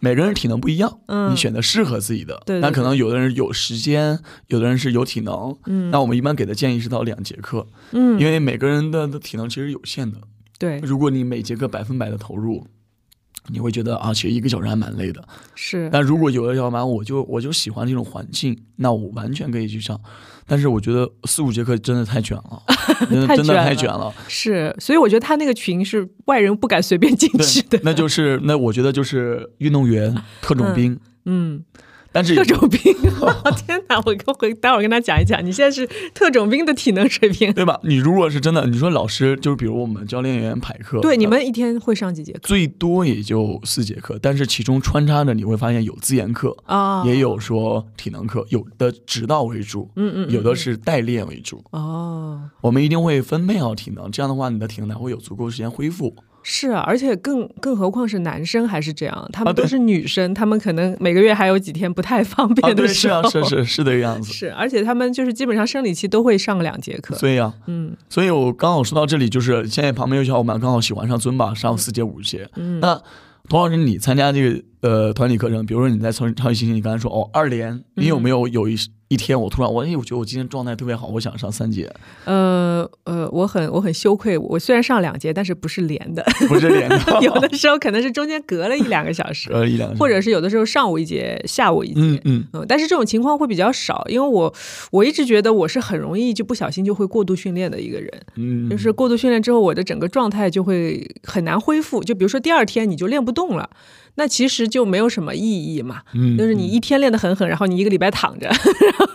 [0.00, 2.42] 每个人体能不一样，嗯你选择适合自己的。
[2.44, 4.18] 对对那可能有的人有时间，
[4.48, 5.56] 有的人是有体能。
[5.66, 10.18] 嗯那我们一般给的建议是到两节课，嗯，因为每个人的的体能其实有限的。
[10.58, 12.66] 对如果你每节课百分百的投入，
[13.46, 15.22] 你会觉得啊，其实一个小时还蛮累的。
[15.54, 20.00] 是但如果有的小伙伴我就我就喜欢这种环境，那我完全可以去上。
[20.46, 22.62] 但是我觉得四五节课真的太卷了，
[23.26, 24.12] 太卷了太卷了。
[24.26, 27.78] 是，所以我觉得他那个群是外人不敢随便进去的，。
[27.82, 31.62] 那就是那我觉得就是运动员、 特种兵，嗯，
[32.10, 32.80] 但是特种兵，
[33.66, 33.96] 天哪！
[34.06, 37.52] 我跟回待会儿跟他讲一讲，你现在是特种兵的体能水平。
[37.52, 37.78] 对吧？
[37.84, 47.04] 你如果是真的，你说老师就是比如我们教练员排课，对，你呃们一天会上几节课最多也就四节课，但是其中穿插着你会发现有自研课，啊？
[47.04, 51.62] 也有说体能课，有的指导为主，嗯，嗯嗯，有的是代练为主。
[51.70, 56.14] 哦，我们一定会分配好体能，这样的话你的体能才会有足够时间恢复。
[56.50, 63.28] 是啊，而且更更何况是男生还是这样，他啊对们都是女生，他们可能每个月还有几天不太方啊，对，便的时候。
[63.28, 64.32] 是啊，是 是是这个样子。
[64.32, 67.14] 是，而且他们就是基本上生理期都会上两节课。
[67.16, 72.48] 所以啊，嗯所以我刚好说到这里，就是现在旁边有小伙伴刚好喜欢上尊巴，上四节五节。
[72.56, 72.98] 嗯，那
[73.50, 78.76] 童老师，你参加这个呃团体课程，比如说你在超超级星星，你刚才说哦二连，你有没有有一
[79.08, 81.90] 一天我突然我哎，我觉得我今天状态特别好，我想上三节，
[82.26, 92.00] 呃呃，我很我很羞愧，我虽然上两节，但是不是连的，不是连的， 有的时候可能是中间隔了一两个小时， 呃一两个小时，或者是有的时候上午一节，下午一节。
[92.00, 92.46] 嗯嗯。
[92.52, 94.54] 嗯，但是这种情况会比较少，因为我
[94.90, 102.04] 我一直觉得我是很容易就不小心就会过度训练的一个人，嗯，就是过度训练之后，我的整个状态就会很难恢复。
[102.04, 103.70] 就比如说第二天你就练不动了，
[104.18, 105.40] 那其实就没有什么意
[105.74, 106.02] 义嘛。
[106.12, 108.56] 嗯就是你一天练得很狠，然后你一个礼拜躺着，然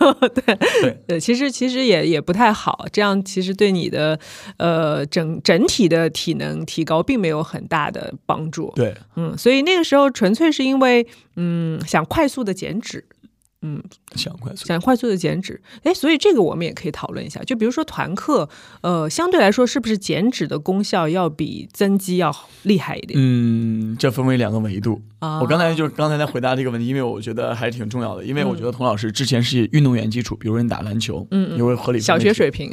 [0.00, 0.42] 后对
[0.82, 4.18] 对对，其实其实也也不太好，这样其实对你的
[4.56, 8.72] 呃整整体的体能提高并没有很大的帮助。
[8.74, 13.04] 对嗯，所以那个时候纯粹是因为嗯想快速的减脂，
[13.66, 13.82] 嗯，
[14.14, 14.66] 想快速。
[14.66, 17.42] 想快速的减脂，哎，所以这个我们也可以讨论一下。
[17.44, 18.46] 就比如说团课，
[18.82, 22.30] 呃，相对来说是不是减脂的功效要比增肌要
[22.64, 23.18] 厉害一点？
[23.18, 25.00] 嗯，这分为两个维度。
[25.20, 28.22] 啊我刚才就是刚才在回答这个问题，因为我觉得还挺重要的。
[28.22, 32.70] 因为我嗯觉得童老师之前是运动员基础，比如说你打篮球，嗯嗯你会合理小学水平，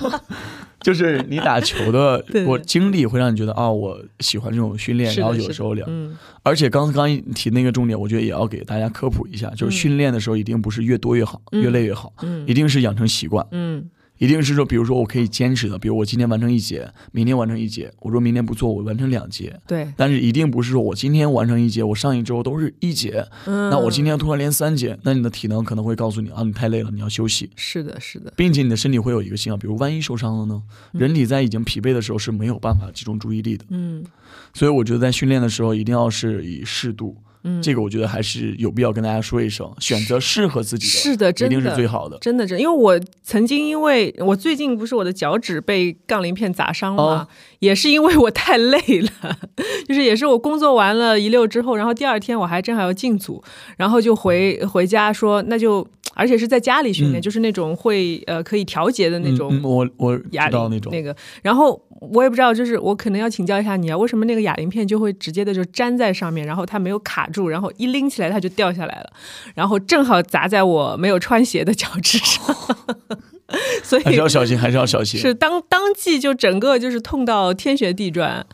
[0.80, 5.84] 就是你打球的 我经历会让你觉得啊，我喜欢这种训练，然后有时候聊。
[5.88, 6.16] 嗯。
[6.44, 11.62] 而且刚刚提那个重点，我觉得也要给大家科普一下，就是训练的时候一定不是越多越好，嗯。
[11.62, 12.46] 越累越好，嗯。
[12.46, 13.84] 一定是养成习惯，嗯
[14.18, 19.58] 一定是说，比如说我可以坚持的，比如我今天完成一节，明天完成一节，我说明天不做，我完成两节。
[19.66, 30.62] 对，但是一定不是说我今天完成一节，我上一周都是一节，嗯，那我今天突然连三节，那你的体能可能会告诉你啊，你太累了，你要休息，是的，是的，并且你的身体会有一个信号，比如万一受伤了呢？
[30.92, 34.04] 人体在已经疲惫的时候是没有办法集中注意力的，嗯。
[34.52, 42.18] 所以我觉得在训练的时候一定要是以适度，嗯，这个我觉得还是有必要跟大家说一声，选择适合自己的，是的，一定是最好的。
[42.20, 47.28] 真的，真的因为我曾经因为我最近不是我的脚趾被杠铃片砸伤了
[47.60, 49.38] 也是因为我太累了，
[49.86, 53.42] 就是也是我工作完了一溜之后，然后第二天我还正好要进组，
[53.76, 55.86] 然后就回回家说那就，
[56.18, 57.22] 而且是在家里训练，嗯。
[57.22, 69.10] 就是那种会呃可以调节的那种嗯嗯我我知哑铃、道那种，那个，然后我也不知道，就是我可能要请教一下你啊，为什么那个哑铃片就会直接的就粘在上面，然后它没有卡住，然后一拎起来它就掉下来了，
[69.54, 72.54] 然后正好砸在我没有穿鞋的脚趾上，
[73.82, 75.20] 所以还是要小心，还是要小心。
[75.20, 78.44] 是当当即就整个就是痛到天旋地转，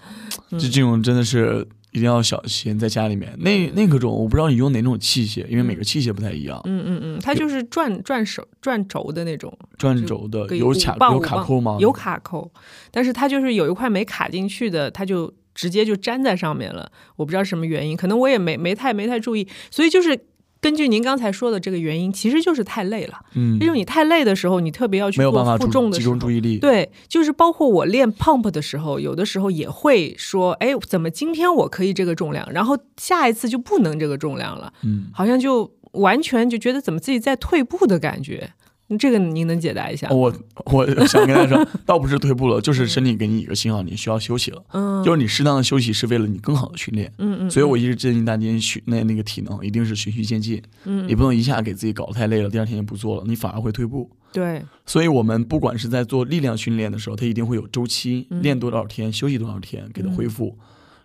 [0.52, 6.60] 就这种真的是一定要小心，在家里面那那个种，我不知道你用哪种器械，因为每个器械不太一样。
[6.64, 11.78] 嗯嗯嗯，它就是转转手转轴的那种，转轴的有卡有卡扣吗？
[11.80, 12.50] 有卡扣，
[12.90, 16.90] 但是它就是有一块没卡进去的，它就直接就粘在上面了。
[17.14, 20.18] 我不知道什么原因，可能我也没没太没太注意，所以就是
[20.64, 23.20] 根据您刚才说的这个原因，其实就是太累了。
[23.34, 26.14] 嗯，就是你太累的时候，你特别要去没有做负重的时候。
[26.14, 26.56] 中注意力。
[26.56, 38.50] 对，就是包括我练 pump 的时候，有的时候也会说，哎，怎么今天我可以这个重量，然后下一次就不能这个重量了，嗯，好像就完全就觉得怎么自己在退步的感觉。
[38.98, 40.08] 这个您能解答一下？
[40.10, 40.32] 我
[40.66, 44.62] 我想跟大家说， 倒不是退步了，就是身体给你一个信号，你需要休息了。
[44.72, 47.12] 嗯，就是你适当的休息是为了你更好的训练。
[47.18, 54.10] 嗯嗯，所以我一直建议大家训那那个体能一定是循序渐进，嗯，你不能一下给自己搞得太累了，第二天就不做了，你反而会退步。
[54.32, 60.58] 对，所以，我们不管是在做力量训练的时候，它一定会有周期，嗯练多少天，休息多少天，给它恢复。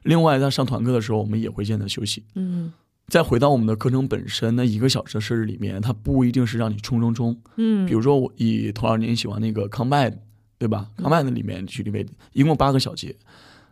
[0.03, 2.23] 另外，在上团课的时候，我们也会见他休息。
[2.35, 2.73] 嗯
[3.09, 7.35] 再回到我们的课程本身，那一个小时的设置里面，它不一定是让你冲冲冲。
[7.57, 10.19] 嗯，比如说，我以头二年喜欢那个 Combine，
[10.57, 13.15] 对吧？Combine 里面举例为例，一共八个小节。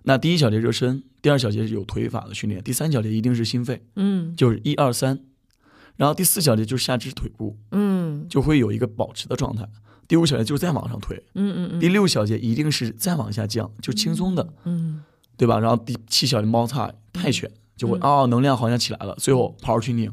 [0.04, 5.19] 那第一小节热身，第二小节是有腿法的训练，第三小节一定是心肺，嗯就是一二三，
[5.97, 9.67] 然后第四小节就是下肢腿部，嗯就会有一个保持的状态。
[10.08, 15.04] 第五小节就是再往上推，嗯嗯第六小节一定是再往下降，就轻松的，嗯
[15.36, 15.60] 对吧？
[15.60, 19.16] 然后第七小节猫踏泰拳就会嗯哦，能量好像起来了。
[19.20, 20.12] 最后 power training，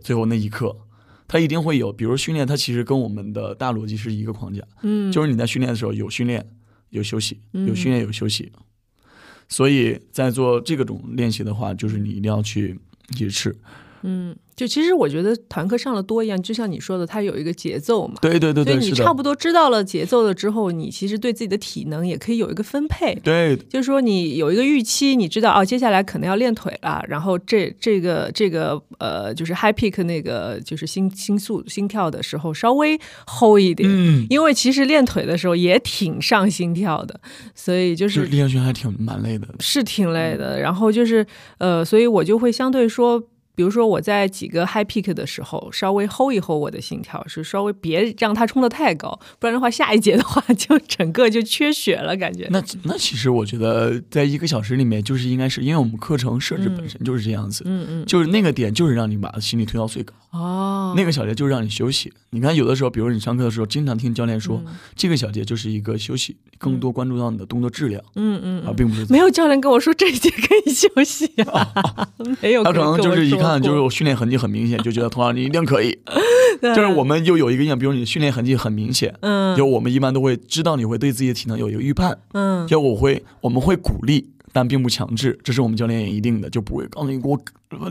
[0.00, 0.76] 最后那一刻，
[1.28, 6.44] 它一定会有，比如训练，它其实跟我们的大逻辑是一个框架，嗯，就是你在训练的时候有训练
[6.90, 8.50] 有休息，嗯有训练有休息。
[9.46, 12.80] 所以在做这个种练习的话，就是你一定要去
[13.18, 13.54] 一致。
[14.06, 18.16] 嗯，就其实我觉得团课上的多一样，就像你说的，它有一个节奏嘛。
[18.20, 23.14] 对对对对，所以你差不多知道了节奏了之后，你其实对自己的体能也可以有一个分配。
[23.24, 37.18] 对就是说，你有一个预期，你知道哦，接下来可能要练腿了，然后这这个这个呃，就是 high peak 那个就是心心速心跳的时候稍微 hold 一点，嗯，因为其实练腿的时候也挺上心跳的，
[37.54, 39.48] 所以就就是是挺蛮累的。
[39.60, 40.60] 是挺累的。
[40.60, 43.22] 然后就是呃，所以我就会相对说。
[43.54, 52.46] 比如说我在几个 high peak 的时候，稍微 hold 一 hold 我的心跳，是稍微别让它冲得太高，不然的话下一节的话就整个就缺血了，感觉。
[52.50, 62.12] 那那其实我觉得，在一个小时里面，就是应该是因为我们课程设置本身就是这样子，嗯嗯，就是那个点就是让你把心率推到最高，哦，那个小节就是让你休息。
[62.30, 64.74] 你看，有的时候，比如你上课的时候，经常听教练说，嗯。
[64.96, 72.08] 这个小节就是一个休息，更多关注到你的动作质量，嗯嗯啊，并不是没有教练跟我说这一节可以休息啊，
[72.42, 72.78] 没有他可。
[72.78, 75.98] 能就是一看就是我训练痕迹很明显，就觉得 同样你一定可以。
[76.62, 79.54] 就是我们又有一个印象，比如你训练痕迹很明显，嗯。
[79.56, 82.66] 就我们一般都会知道你会对自己的体能有一个预判，嗯。
[82.66, 87.38] 就我会我们会鼓励，但并不强制，这是我们教练也一定的，就不会告诉你给我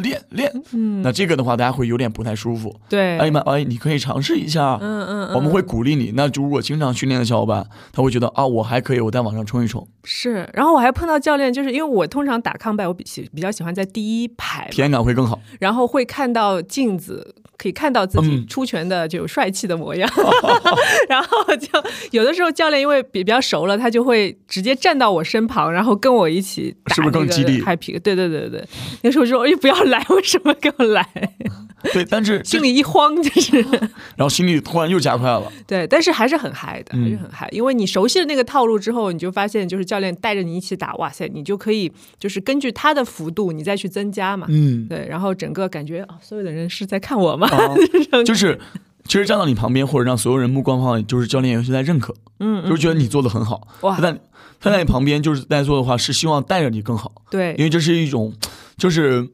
[0.02, 0.52] 练练。
[0.72, 2.76] 嗯，那这个的话，大家会有点不太舒服。
[2.90, 6.14] 对，哎，一般哎，你可以尝试一下，嗯嗯，嗯我们会鼓励你。
[6.16, 15.40] 那如果经常训练的小伙伴，他会觉得啊，我还可以，我再往上冲一冲，是，然后我还碰到教练，就是因为我通常打抗拜，我比喜比较喜欢在第一排体验感会更好。
[15.60, 20.10] 然后会看到镜子，可以看到自己嗯出拳的就有帅气的模样，
[21.08, 21.68] 然后就
[22.12, 28.00] 有的时候教练因为比比较熟了，他就会直接站到我身旁，然后跟我一起打是不是更激励 happy？
[28.00, 28.68] 对对对对对，
[29.04, 31.08] 那时候说哎不要来，为什么给我来？
[31.94, 33.62] 对，但是 心里一慌，就是
[34.16, 35.52] 然后心率突然又加快了。
[35.68, 44.48] 对，但是还是很嗨的，还是嗯很嗨，因为你熟悉了那个套路之后，你就发现就是教练带着你一起打，哇塞，你就可以就是根据他的幅度，你再去增加嘛。
[44.50, 47.48] 嗯，对，然后整个感觉啊、所有的人是在看我吗？
[47.50, 48.58] 啊就是
[49.06, 53.68] 其实站到你旁边，或者让所有人目光放，在就是教练尤其在认可，嗯，就是觉得你做的很好。
[53.82, 54.18] 哇他在
[54.62, 58.32] 他在你旁边就是在做的话，是希望带着你更好，对，因为这是一种
[58.78, 59.28] 就是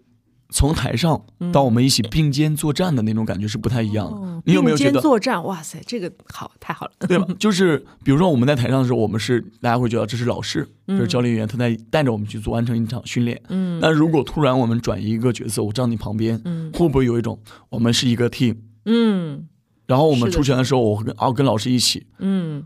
[0.51, 4.17] 从台上到我们一起并肩作战的那种感觉是不太一样的。
[4.17, 5.43] 哦你有没有觉得并肩作战？
[5.43, 6.91] 哇塞，这个好，太好了。
[6.99, 7.27] 对吧？
[7.37, 13.39] 就是比如说我们在台上的时候，我们是大家会觉得这是老师，就是嗯教练员，他在带着我们去做完成一场训练。
[13.49, 17.37] 嗯那如果突然我们转移一个角色，我站你旁边，嗯会不会有一种
[17.69, 19.45] 我们是一个 team，嗯
[19.85, 22.63] 然后我们出拳的时候，我会跟啊跟老师一起，嗯，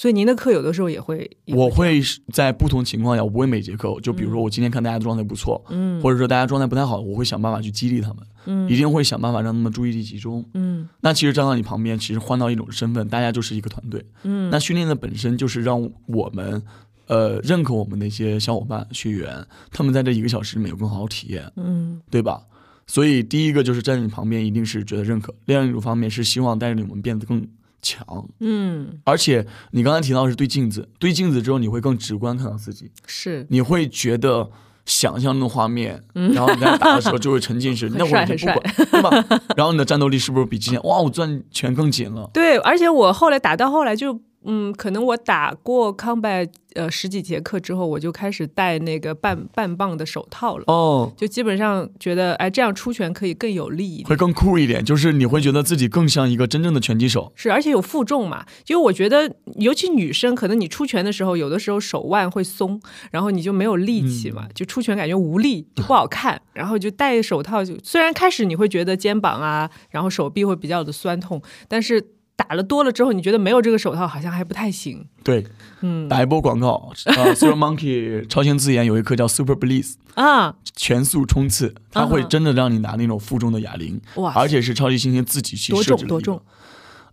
[0.00, 2.00] 所以您的课有的时候也会，也我会
[2.32, 10.42] 在不同情况下，我不会每节课，就比如说我今天看大家的状态不错，嗯或者说大家状态不太好，我会想办法去激励他们，嗯一定会想办法让他们注意力集中。
[10.54, 14.02] 嗯那其实站到你旁边，其实换到一种身份，大家就是一个团队。
[14.22, 16.62] 嗯那训练的本身就是让我们，
[17.06, 22.40] 呃，认可我们的一些小伙伴、学员，他们在这一个小时里面有更好的体验，嗯对吧？
[22.86, 27.46] 所以第一个就是站在你旁边，一定是觉得认可；另外一种方面是希望带着你们变得更
[27.82, 28.28] 强。
[28.40, 34.50] 嗯而且你刚才提到的是对镜子，对镜子之后，你会更直观看到自己，是你会觉得。
[34.86, 39.40] 想象中的画面，然后你在打的时候就会沉浸式， 那会儿你就帅不管， 对吧？
[39.56, 42.28] 然后你的战斗力是不是比之前哇，我攥拳更紧了？
[42.32, 44.20] 对，而且我后来打到后来就。
[44.44, 54.08] 嗯，可能我打过康拜呃十几节课之后，我就开始戴那个半半磅的手套了，哦，就基本上觉得哎这样出拳可以更有力一点。
[54.08, 57.32] 会更酷一点，就是你会觉得自己更像一个真正的拳击手。
[57.34, 66.40] 是，而且有负重嘛，因为我觉得，尤其女生，可能你出拳的时候，有的时候手腕会松，然后你就没有力气嘛，就出拳感觉无力，就不好看。
[66.54, 72.02] 然后就戴手套就，虽然开始你会觉得肩膀啊，然后手臂会比较的酸痛，但是
[72.48, 75.06] 打了多了之后，你觉得没有这个手套好像还不太行。
[75.22, 75.46] 对，
[75.82, 86.40] 嗯打一波广告 啊，Super Monkey 超前自研有一课叫 Super Bliss 啊，全速冲刺，它会真的让你拿那种负重的哑铃，哇，而且是超级猩猩自己去设置多重？？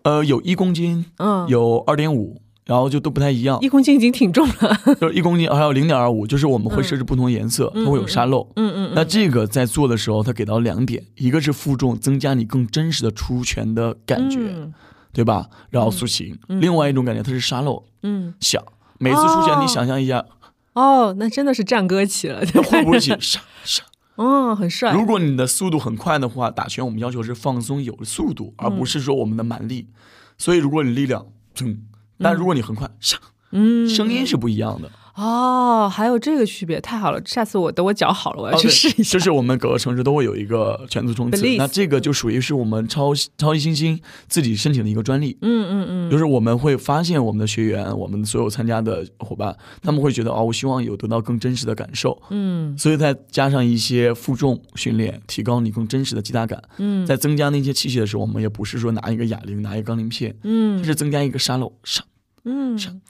[0.04, 2.42] 呃，有一公斤，嗯，有二点五。
[2.68, 4.78] 然后就都不太一样一，公斤已经挺重了。
[5.00, 8.46] 就是一公斤，还有零点二五，就是我们会设置不同颜色，它会有沙漏。
[8.58, 14.74] 嗯嗯那这个在做的时候，它给到两点，一个是负重，增加你更真实的出拳的感觉，嗯
[15.18, 15.50] 对吧？
[15.72, 16.38] 然后塑形。
[16.48, 18.64] 另外一种感觉，它是沙漏嗯响，
[19.00, 20.24] 每次出现哦你想象一下，
[20.74, 23.84] 哦，那真的是战歌起了，那 会不会起沙沙？
[24.14, 24.94] 哦，很帅。
[24.94, 29.88] 如果你的速度很快的话，打拳我们要求是放松有速度，而不是说我们的蛮力。
[30.38, 31.26] 所以如果你力量，
[31.62, 31.82] 嗯，
[32.20, 33.18] 但如果你很快沙，
[33.52, 34.92] 嗯，声音是不一样的。
[35.18, 37.20] 哦，还有这个区别，太好了！
[37.26, 39.14] 下次我等我脚好了，我要去试一下。
[39.14, 45.36] 就是我们各个城市都会有一个全足冲刺，那这个就属于是我们超超级星星自己申请的一个专利。
[45.42, 52.16] 嗯嗯嗯，就是我们会发现我们的学员，我们所有参加的伙伴，他们会觉得哦，我希望有得到更真实的感受。
[52.30, 56.62] 嗯，所以再加上一些负重训练，提高你更真实的击打感。
[56.78, 62.06] 嗯，在增加那些器械的时候，我们也不是说拿一个哑铃，拿一个钢铃片，嗯，是增加一个沙漏上，
[62.46, 63.02] 嗯上。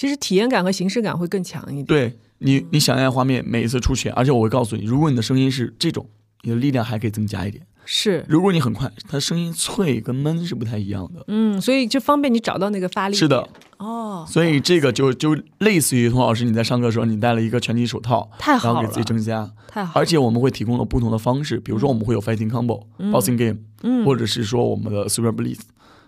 [0.00, 1.84] 其实体验感和形式感会更强一点。
[1.84, 6.06] 对你，你想象画面，每一次出拳，而且我会告诉你，如果你的声音是这种，
[6.40, 7.62] 你的力量还可以增加一点。
[7.84, 11.22] 是，如果你很快，它声音脆跟闷是不太一样的。
[11.28, 13.14] 嗯，所以就方便你找到那个发力。
[13.14, 13.46] 是的，
[13.76, 20.00] 哦，所以这个就就类似于童老师你在上课的时候，你戴了一个拳击手套，太好了，然后给自己增加，太好。
[20.00, 25.58] 而且我们会提供了不同的方式，比如说我们会有 fighting combo、boxing game，嗯，或者是说我们的 super bliss，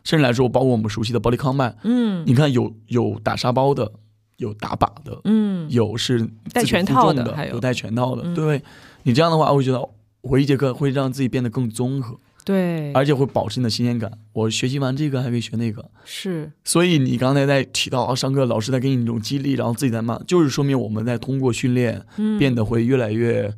[0.04, 3.92] 甚至来说包括我们熟悉的 body combat，嗯，你看有有打沙包的。
[4.38, 8.60] 有打靶的，嗯，有是带全套的，还有带全套的，对，
[9.04, 9.88] 你这样的话，我会觉得
[10.22, 14.10] 我一节课会让自己变得更综合，对，而且会保持你的新鲜感。
[14.32, 16.50] 我学习完这个还可以学那个，是。
[16.64, 22.04] 所以你刚才在提到啊，上课老师在给你一种激励，然后自己在骂，就是说明我们在通过训练
[22.40, 23.54] 变得会越来越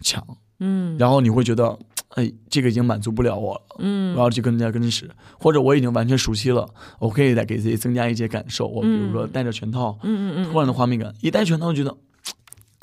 [0.00, 0.24] 强，
[0.60, 1.76] 嗯，然后你会觉得。
[2.18, 5.08] 哎，这个已经满足不了我了，嗯，我要去更加跟实，
[5.38, 8.66] 或者我已经完全熟悉了，我可以再给自己增加一些感受。
[8.66, 11.96] 我比如说戴着拳套，嗯嗯嗯，突然的画面感，一戴拳套觉得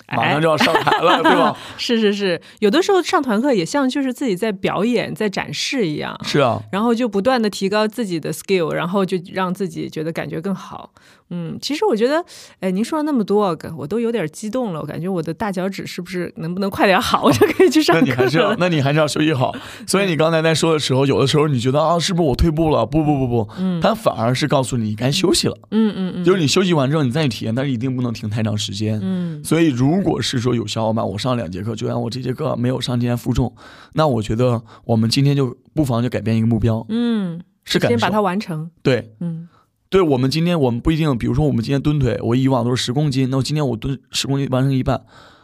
[0.07, 1.57] 马上就要上台了，对吧？
[1.77, 10.91] 是是是，有的时候上团课也像就是自己在表演、在展示一样，是啊，然后就不断的提高自己的 skill，然后就让自己觉得感觉更好。
[11.29, 12.23] 嗯，其实我觉得，
[12.59, 14.79] 哎，您说了那么多，我都有点激动了。
[14.79, 19.51] 我感觉我的大脚趾是不是能不能快点好，我就可以去上课那你还是要，那你还是要休息好。
[19.87, 22.85] 所以你刚才在说的时候，有的时候你觉得啊，是不是我退步了？
[22.85, 25.57] 不不不不，嗯，他反而是告诉你该休息了。
[25.71, 28.99] 嗯嗯嗯，就是你休息完之后，你再去体验，但是一定不能停太长时间。
[29.01, 33.51] 嗯，所以如果是说有小伙伴，我上两节课，就像我这节课没有上今天负重，
[33.93, 36.85] 那我觉得我们今天就不妨就改变一个目标。
[36.89, 38.69] 嗯，是先把它完成。
[38.83, 39.47] 对，嗯。
[39.95, 45.01] 对我们今天，我们不一定，比如说我们今天蹲腿，我以往都是十公斤，那我今天我蹲十公斤完成一半，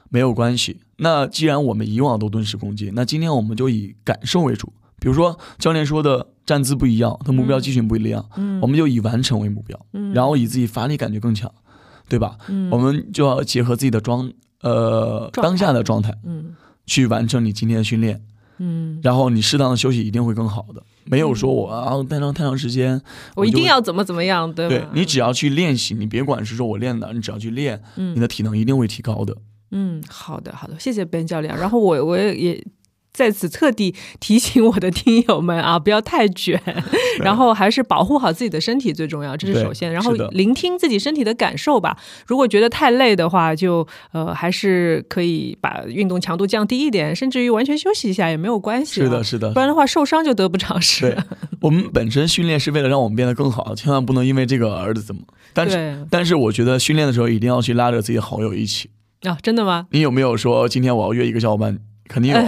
[0.09, 0.81] 没有关系。
[0.97, 4.73] 那既然我们以往都蹲十公斤，那今天我们就以感受为主。
[4.99, 11.49] 比如说教练说的站姿不一样，他目标肌群不一样，嗯，我们就以完成为目标，嗯，然后以自己发力感觉更强，
[12.09, 12.37] 对吧？
[12.49, 14.29] 嗯，我们就要结合自己的状
[14.63, 16.53] 呃当下的状态，嗯，
[16.85, 18.21] 去完成你今天的训练，
[18.57, 20.83] 嗯，然后你适当的休息一定会更好的。
[21.05, 23.01] 没有说我啊待上太长时间，
[23.35, 24.75] 我一定要怎么怎么样，对吧？
[24.75, 29.35] 对你只要去练习，你别管是说我练的，你只要去练，嗯，你的体能一定会提高的。
[29.71, 31.55] 嗯，好的，好的，谢谢 Ben 教练。
[31.57, 32.63] 然后我我也。
[33.13, 36.61] 在此特地提醒我的听友们啊，不要太卷，
[37.19, 39.91] 然后还是保护好自己的身体最重要，这是首先。
[39.91, 41.97] 然后聆听自己身体的感受吧。
[42.25, 49.01] 如果觉得太累的话，就呃还是可以把运动强度降低一点，甚至于完全休息一下也没有关系。
[49.01, 49.51] 是的，是的。
[49.53, 51.17] 不然的话受伤就得不偿失。
[51.61, 55.21] 我们本身训练是为了让我们变得更好，千万不能因为这个而怎么。
[55.53, 58.89] 但是但是我觉得训练的时候一定要去拉着自己的好友一起。
[59.23, 59.87] 啊，真的吗？
[59.91, 61.77] 你有没有说今天我要约一个小伙伴？
[62.11, 62.47] 肯定有。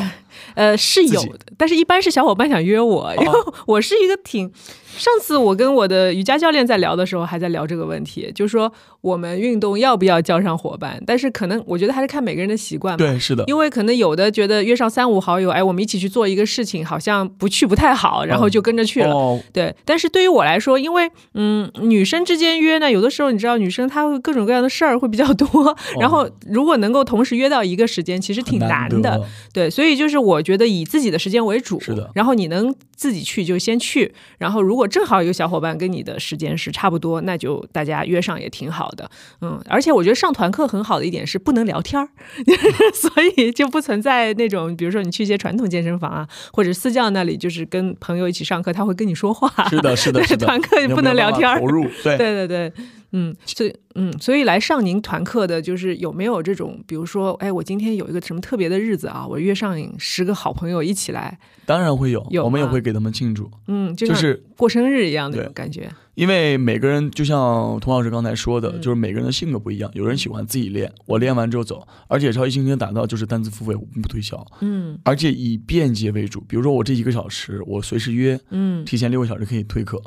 [0.56, 3.34] 呃，是有的，但是一般是小伙伴想约我，因为
[3.68, 4.52] 我是一个挺。
[4.96, 11.02] 上次我跟我的瑜伽教练在聊的时候，还在聊这个问题，就是说我们运动要不要叫上伙伴？
[11.08, 13.04] 但是可能我觉得还是看每个人的习惯吧。
[13.04, 13.44] 对，是的。
[13.48, 19.40] 因为可能有的觉得约上三五好友，哎，我们一起去做一个事情，好像不去不太好，然后就跟着去了。
[19.52, 29.20] 对，但是对于我来说，因为嗯，女生之间约呢，有的时候你知道，女生她会各种各样的事儿会比较多， 然后如果能够同时约到一个时间，其实挺难的。
[29.52, 32.10] 对，所以就是我觉得以自己的时间为主，是的。
[32.14, 39.10] 然后你能自己去就先去，然后如果正好有小伙伴跟你的时间是差不多，那就大家约上也挺好的。
[39.42, 42.08] 嗯，而且我觉得上团课很好的一点是不能聊天儿，
[42.94, 49.50] 所以就不存在那种，比如说你去一些传统健身房啊，或者私教那里，就是跟朋友一起上课，他会跟你说话。
[49.70, 50.46] 是的，是的，是的。
[50.48, 51.84] 团课也不能聊天儿，投入。
[52.04, 52.74] 对，对，对，对。
[53.14, 65.90] 嗯，所以嗯，所以来上您团课的，就是有没有这种，比如说，哎，我今天有一个什么特别的日子啊，我约上十个好朋友一起来，当然会有，有我们也会给他们庆祝，嗯，就是过生日一样的感觉。
[66.16, 80.02] 因为每个人就像童老师刚才说的，就是每个人的性格不一样，有人喜欢自己练，我练完之后走，而且超级星星打造就是单次付费，我不推销，嗯，而且以便捷为主，比如说我这一个小时，我随时约，嗯，提前六个小时可以退课。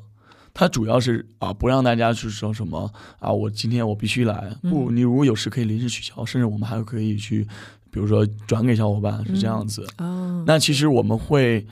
[0.58, 4.56] 它主要是啊，不让大家去说什么啊，我今天我必须来。
[4.62, 7.46] 不，嗯你如果有事可以临时取消，甚至我们还可以去，
[7.90, 9.86] 比如说转给小伙伴，是这样子。
[9.98, 11.66] 哦，那其实我们会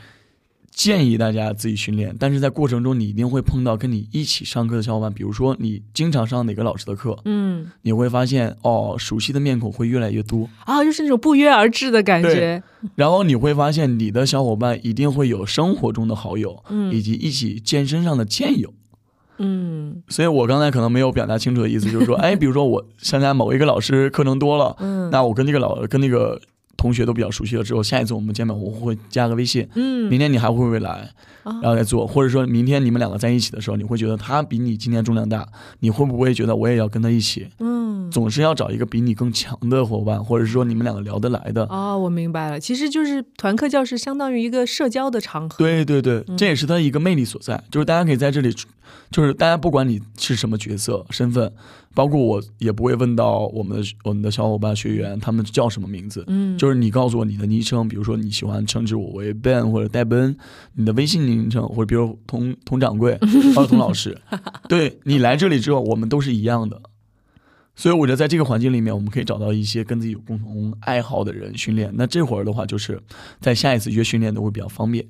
[0.75, 12.35] 建议大家自己训练，但是在过程中你一定会碰到跟你一起上课的小伙伴，比如说你经常上哪个老师的课，嗯，你会发现哦，熟悉的面孔会越来越多，啊，就是那种不约而至的感觉。
[12.35, 12.63] 对，
[12.97, 16.93] 然后你会发现你的小伙伴一定会有生活中的好友，嗯。
[16.93, 18.75] 以及一起健身上的健友。
[19.39, 20.03] 嗯。
[20.09, 26.41] 所以我刚才可能没有表达清楚的意思，就是说，哎，比如说我参加某一个老师课程多了，嗯，那我跟那个老跟那个
[26.85, 31.11] 同学都比较熟悉了之后，下一次我们见面我会加个微信，嗯，明天你还会不会来，
[31.45, 35.49] 啊然后再做，或者说明天你们两个在一起的时候，你会觉得他比你今天重量大，
[35.81, 37.49] 你会不会觉得我也要跟他一起？
[37.59, 41.65] 嗯，总是要找一个比你更强的伙伴，或者是说你们两个聊得来的。
[41.71, 46.37] 哦，我明白了，其实就是团课教室相当于一个社交的场合，对对对，嗯。
[46.37, 48.55] 这也是他一个魅力所在，就是大家可以在这里，
[49.11, 51.51] 就是大家不管你是什么角色、身份，
[51.95, 60.37] 包括我也不会问到我们的我们的小伙伴学员他们叫什么名字，嗯，就是你告诉我你的昵称，比如说你喜欢称之我为 Ben 或者戴奔，
[60.75, 63.17] 你的微信昵称或者比如佟佟掌柜
[63.55, 64.21] 或者佟老师，
[64.69, 66.83] 对你来这里之后，我们都是一样的。
[67.77, 71.93] 所以我觉得在这个环境里面，我们可以找到一些跟自己有共同爱好的人训练。
[71.95, 73.03] 那这会儿的话，就是
[73.41, 75.05] 在下一次约训练都会比较方便。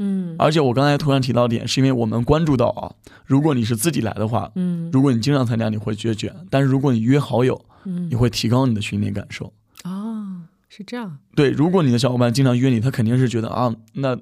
[0.00, 0.34] 嗯。
[0.36, 2.90] 而且我刚才突然提到点，是因为我们关注到啊，
[3.24, 4.90] 如果你是自己来的话，嗯。
[4.92, 8.08] 如果你经常参加，你会觉得卷；但是如果你约好友，嗯。
[8.10, 9.52] 你会提高你的训练感受。
[9.84, 14.16] 哦，是这样，对，如果你的小伙伴经常约你，他肯定是觉得啊，那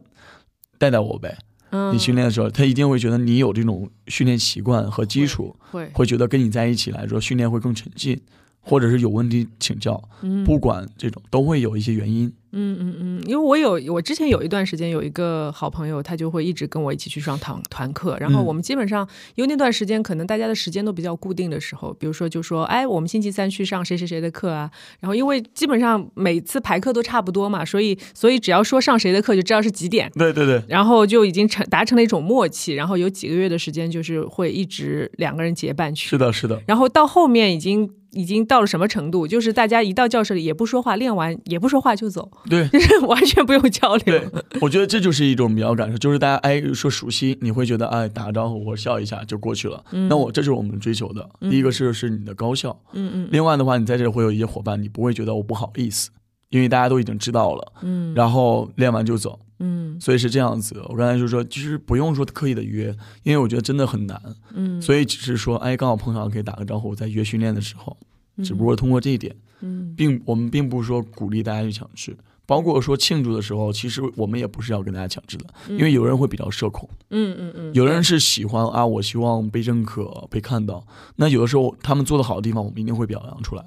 [0.77, 1.39] 带带我呗。
[1.71, 6.07] 嗯，你训练的时候，他一定会觉得你有这种训练习惯和基础，会，会。
[6.07, 8.19] 觉得跟你在一起来说训练会更沉浸，
[8.61, 12.33] 或者是有问题请教，嗯，不管这种都会有一些原因。
[12.53, 24.71] 嗯嗯嗯，因为我有我之前有一段时间有一个好朋友，他就会一直跟我一起去上团团课，然后嗯我们基本上因为那段时间可能大家的时间都比较固定的时候，比如说就说哎，我们星期三去上谁谁谁的课啊，
[25.01, 30.11] 然后因为基本上每次排课都差不多嘛，所以所以只要说上谁的课就知道是几点。
[30.15, 36.09] 对对对，然后就已经成达成了一种默契，然后有几个月的时间，就是会一直两个人结伴去。
[36.09, 39.27] 是的，是的，然后到后面已经已经到了什么程度？
[39.27, 42.69] 就是大家一到教室里也不说话，练完也不说话就走，对。
[42.73, 44.43] 就是完全不用交流对。
[44.61, 49.83] 我觉得这就是一种比较感受，就是大家哎说熟悉，你会觉得哎打个招呼或者笑一下就过去了。
[50.09, 56.11] 那我这就是我们追求的，第一个是是你的高效，嗯嗯另外的话，你在这里会有一些伙伴，你不会觉得我不好意思，
[56.51, 60.81] 因为大家都已经知道了，嗯然后练完就走，嗯所以是这样子。
[60.89, 64.21] 我刚才就说，其实不用说刻意的约，因为我觉得真的很难，
[64.55, 67.97] 嗯，所以只是说，哎，刚好碰上可以打个招呼，在约训练的时候，
[68.43, 72.17] 只不过通过这一点，嗯并我们并不是说鼓励大家去强制。
[72.49, 80.87] 包括说庆祝的时候，其实我们也不是要跟大家强制的，因为有人会比较社恐，嗯嗯嗯，有人是喜欢啊，我希望被认可、被看到。
[81.17, 83.63] 那有的时候他们做的好的地方，我们一定会表扬出来。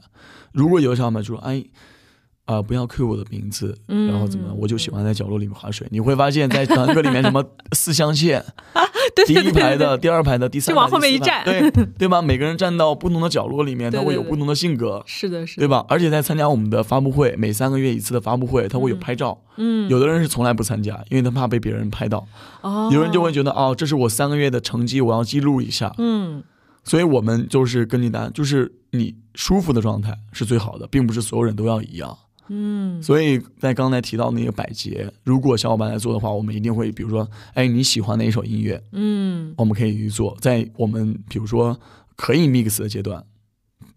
[0.51, 1.63] 如果有的小伙伴就说：“哎，
[2.58, 7.43] 啊、不要 Q 我的名字，嗯然后怎么样，我就喜欢在角落里面划水。”你会发现在团课里面，什么
[7.74, 8.43] 四象限，
[9.26, 12.22] 第一排的、第二排的、第三排就往后面一站对 对吧？
[12.22, 15.02] 每个人站到不同的角落里面，他会有不同的性格。
[15.06, 15.86] 是的，是的，对吧？
[15.88, 19.41] 而且在参加我们的发布会，每三个月一次的发布会，他会有拍照。
[19.58, 22.28] 嗯，有的人是从来不参加，因为他怕被别人拍到。
[22.62, 25.93] 哦，有人就会觉得，哦，这是我三个月的成绩，我要记录一下。
[25.97, 26.43] 嗯
[26.84, 32.18] 所以我们就是跟你大家，就是你舒服的状态是最好的，并不是所有人都要一样。
[32.48, 40.38] 嗯所以在刚才提到那个百节，如果小伙伴来做的话，我们一定会，比如说，哎，你喜欢哪一首音乐，嗯我们可以去做。
[40.42, 41.80] 在我们比如说
[42.16, 43.24] 可以 mix 的阶段，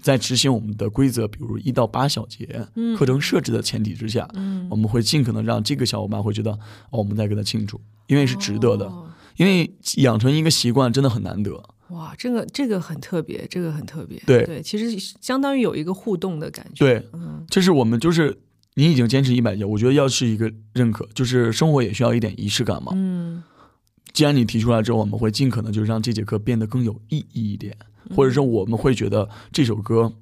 [0.00, 6.52] 在执行我们的规则，比如一到八小节嗯课程设置的前提之下，嗯，我们会尽可能让这个小伙伴会觉得，
[6.90, 8.86] 哦，我们在跟他庆祝，因为是值得的。
[8.86, 11.60] 哦因为养成一个习惯真的很难得。
[11.88, 14.20] 哇，这个这个很特别，这个很特别。
[14.26, 16.84] 对对，其实相当于有一个互动的感觉。
[16.84, 18.36] 对，嗯这是我们就是
[18.74, 22.92] 你已经坚持一百节，我觉得要是一个认可，就是生活也需要一点仪式感嘛。
[22.94, 23.42] 嗯
[24.12, 27.76] 既然你提出来之后，我们会尽可能就是让这节课变得更有意义一点，
[28.14, 30.12] 或者说我们会觉得这首歌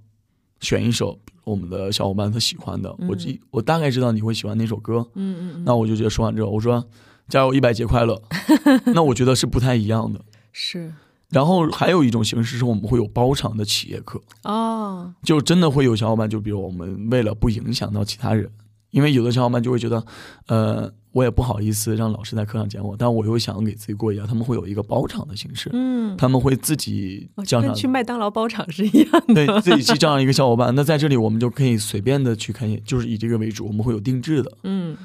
[0.61, 6.83] 选一首我们的小伙伴他喜欢的，我知我大概知道你会喜欢哪首歌，嗯嗯嗯，那我就觉得说完之后，我说
[7.29, 8.21] 加油一百节快乐，
[8.95, 10.25] 那我觉得是不太一样的。
[10.53, 10.93] 是
[11.33, 18.51] 然后还有一种形式是我们会有包场的企业课，哦，就真的会有小伙伴，就比如我们为了不影响到其他人，
[18.91, 20.05] 因为有的小伙伴就会觉得，
[20.49, 29.35] 呃，我也不好意思让老师在课上讲我，但我又想给自己过一下，他们会有一个包场的形式，嗯，他们会自己哦就叫上，跟去麦当劳包场是一样的。
[29.35, 30.75] 对自己去叫上一个小伙伴。
[30.75, 34.53] 那在这里我们就可以随便的去看，就是以这个为主，我们会有定制的。
[34.65, 34.97] 嗯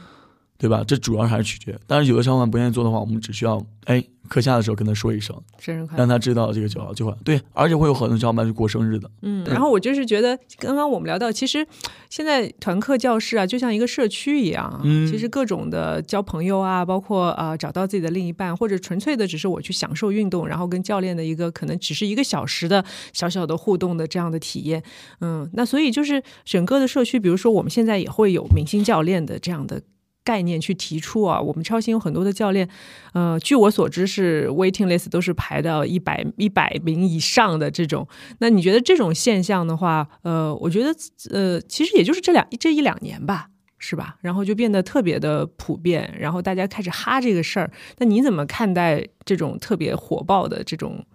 [0.58, 0.84] 对吧？
[0.88, 1.78] 这主要还是取决。
[1.86, 7.16] 但是有的小伙伴不愿意做的话，我们只需要哎课下的时候跟他说一声，生日快乐，让他知道这个就好就好。
[7.24, 9.10] 对，而且会有很多小伙伴去过生日的。
[9.22, 11.66] 嗯，然后我就是觉得，刚刚我们聊到，其实
[12.10, 22.84] 现在团课教室啊，就像一个社区一样，嗯其实各种的交朋友啊，包括啊、呃找到自己的另一半，或者纯粹的只是我去享受运动，然后跟教练的一个可能只是一个小时的
[23.14, 24.84] 小小的互动的这样的体验。
[25.22, 29.82] 嗯，那所以就是整个的社区，比如说我们现在也会有明星教练的这样的。
[30.28, 32.68] 概念去提出啊，我们超新有很多的教练，
[33.14, 38.06] 呃，据我所知是 waiting list 都是排到一百一百名以上的这种。
[38.40, 40.94] 那你觉得这种现象的话，呃，我觉得
[41.32, 43.48] 呃，其实也就是这两这一两年吧，
[43.78, 44.18] 是吧？
[44.20, 47.72] 然后就变得特别的普遍，然后大家开始哈这个事儿。
[48.00, 51.06] 那你怎么看待这种特别火爆的这种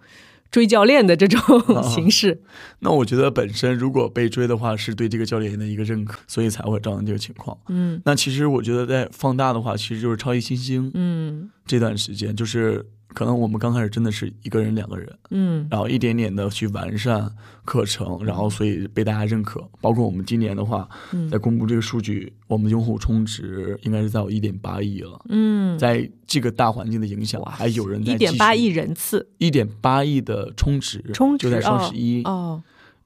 [0.53, 2.39] 追教练的这种形式？
[2.81, 7.57] 那我觉得本身如果被追的话，是对这个教练员的一个认可，所以才会造成这个情况。
[7.69, 15.67] 嗯那其实我觉得在放大的话，其实就是超级新星嗯这段时间，就是可能我们刚开始真的是一个人、两个人，嗯。
[15.69, 17.31] 然后一点点的去完善
[17.63, 19.65] 课程，然后所以被大家认可。
[19.79, 21.29] 包括我们今年的话，嗯。
[21.29, 25.19] 在公布这个数据，我们用户充值应该是在有一点八亿了。
[25.29, 29.29] 嗯，在这个大环境的影响，还有人在一点八亿人次。
[29.37, 32.61] 一点八亿的充值，充值就在双十一，哦，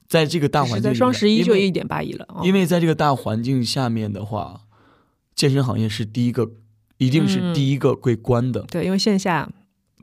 [0.07, 2.25] 在这个大环境双十一就因为一点八亿了。
[2.29, 2.41] 哦。
[2.43, 4.61] 因为在这个大环境下面的话，
[5.35, 6.49] 健身行业是第一个，
[6.97, 7.53] 一定是嗯。
[7.53, 9.49] 第一个被关的，对，因为线下，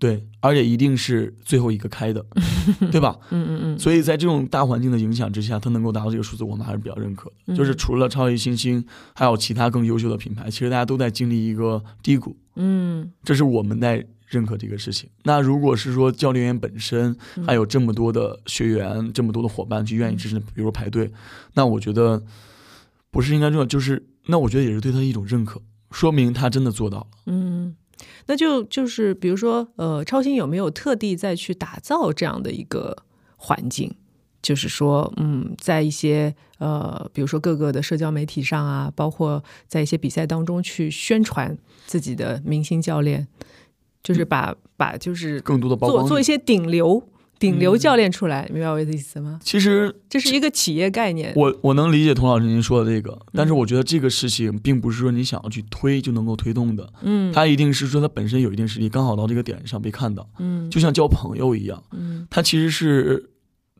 [0.04, 2.22] 对，而且一定是最后一个开的，
[2.92, 3.16] 对吧？
[3.32, 7.36] 嗯嗯嗯，所以在这种大环境的影响之下，它能够达到这个数字，我们还是比较认可的。
[7.46, 8.84] 嗯就是除了超级新星，
[9.14, 15.08] 还有其他更优秀的品牌，其实大家都在经历一个低谷，嗯这是我们在认可这个事情。
[15.22, 21.10] 那如果是说教练员本身嗯还有这么多的学员、这么多的伙伴去愿意支持，比如说排队，
[21.54, 22.22] 那我觉得
[23.10, 27.06] 不是应该这样，就是那我觉得也是对他一种认可，说明他真的做到了。
[27.26, 27.74] 嗯，
[28.26, 32.96] 那就就是比如说，呃，超星有没有特地再去打造这样的一个
[33.36, 33.94] 环境？
[34.42, 43.26] 就是说，嗯，在一些呃，比如说各个的社交媒体上啊，包括在一些比赛当中去宣传自己的明星教练，
[44.02, 46.00] 就是把、把就是更多的曝光。
[46.00, 47.02] 做做一些顶流
[47.38, 47.78] 顶流嗯。
[47.78, 49.40] 教练出来，明白我的意思吗？
[49.42, 51.32] 其实这是一个企业概念。
[51.36, 57.32] 我我能理解童老师您说的这个，但是嗯我觉得这个事情并不是说你想要去推就能够推动的，嗯。
[57.32, 60.70] 它一定是说它本身有一定实力，刚好到这个点上被看到，嗯。
[60.70, 62.26] 就像交朋友一样，嗯。
[62.30, 63.30] 它其实是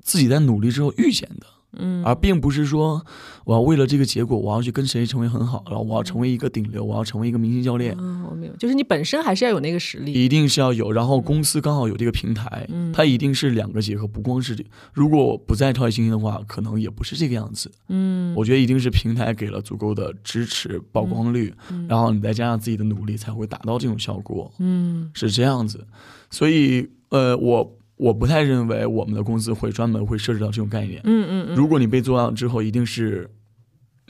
[0.02, 1.46] 自己在努力之后遇见的，
[1.79, 3.05] 嗯而并不是说
[3.45, 10.12] 我要为了这个结果我要去跟谁成为很好，然后我要成为一个顶流，我要成为一个明星教练，嗯，我明白，就是你本身还是要有那个实力。
[10.12, 14.64] 一定是要有，然后公司刚好有这个平台，嗯它一定是两个结合，不光是这。
[14.93, 17.70] 如果我不在超级星星的话，可能也不是这个样子。
[17.89, 25.87] 嗯，我觉得一定是平台给了足够的支持、曝光率，嗯然后你再加上自己的努力，才会达到这种效果，嗯是这样子。
[26.31, 31.01] 所以，呃，我我不太认为我们的公司会专门会涉及到这种概念。
[31.05, 33.30] 嗯嗯嗯，如果你被做到之后，一定是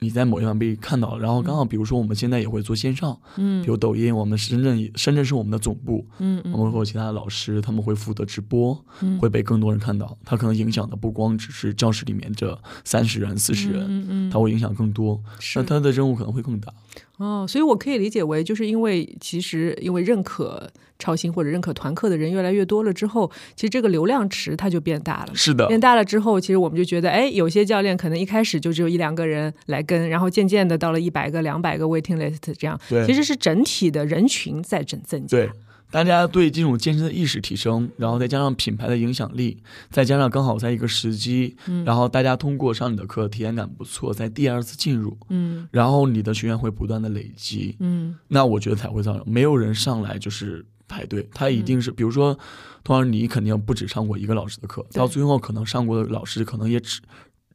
[0.01, 10.17] 你在某一方被看到了，然后刚好比如说我们现在也会做线上，嗯比如抖音，我们深圳深圳是我们的总部，我们会有其他的老师，他们会负责直播，嗯会被更多人看到。
[10.25, 15.23] 他可能影响的不光只是教室里面这三十人、四十人，嗯嗯，他会影响更多，
[15.55, 16.73] 那他的任务可能会更大。
[17.19, 25.33] 哦，所以我可以理解为，就是因为其实因为认可超星或者认可团课的人越来越多了之后，其实这个流量池它就变大了。
[25.35, 35.39] 是的，变大了之后，其实我们就觉得，哎，有些教练可能一开始就只有一两个人来跟，然后渐渐的到了一百个、两百个 waiting list 这样，对其实是整体的人群在增增加。
[35.39, 35.51] 对，
[35.91, 41.85] 大家对这种健身的意识提升，然后再加上品牌的影响力，再加上刚好在一个时机，嗯。
[41.85, 45.69] 然后大家通过上你的课体验感不错，在第二次进入，嗯。
[45.71, 48.17] 然后你的学员会不断的累积，嗯。
[48.29, 52.37] 那我觉得才会造成没有人上来就是排队，他一定是，比如说，
[52.83, 57.01] 同样你肯定不止上过一个老师的课，到最后可能上过的老师可能也只。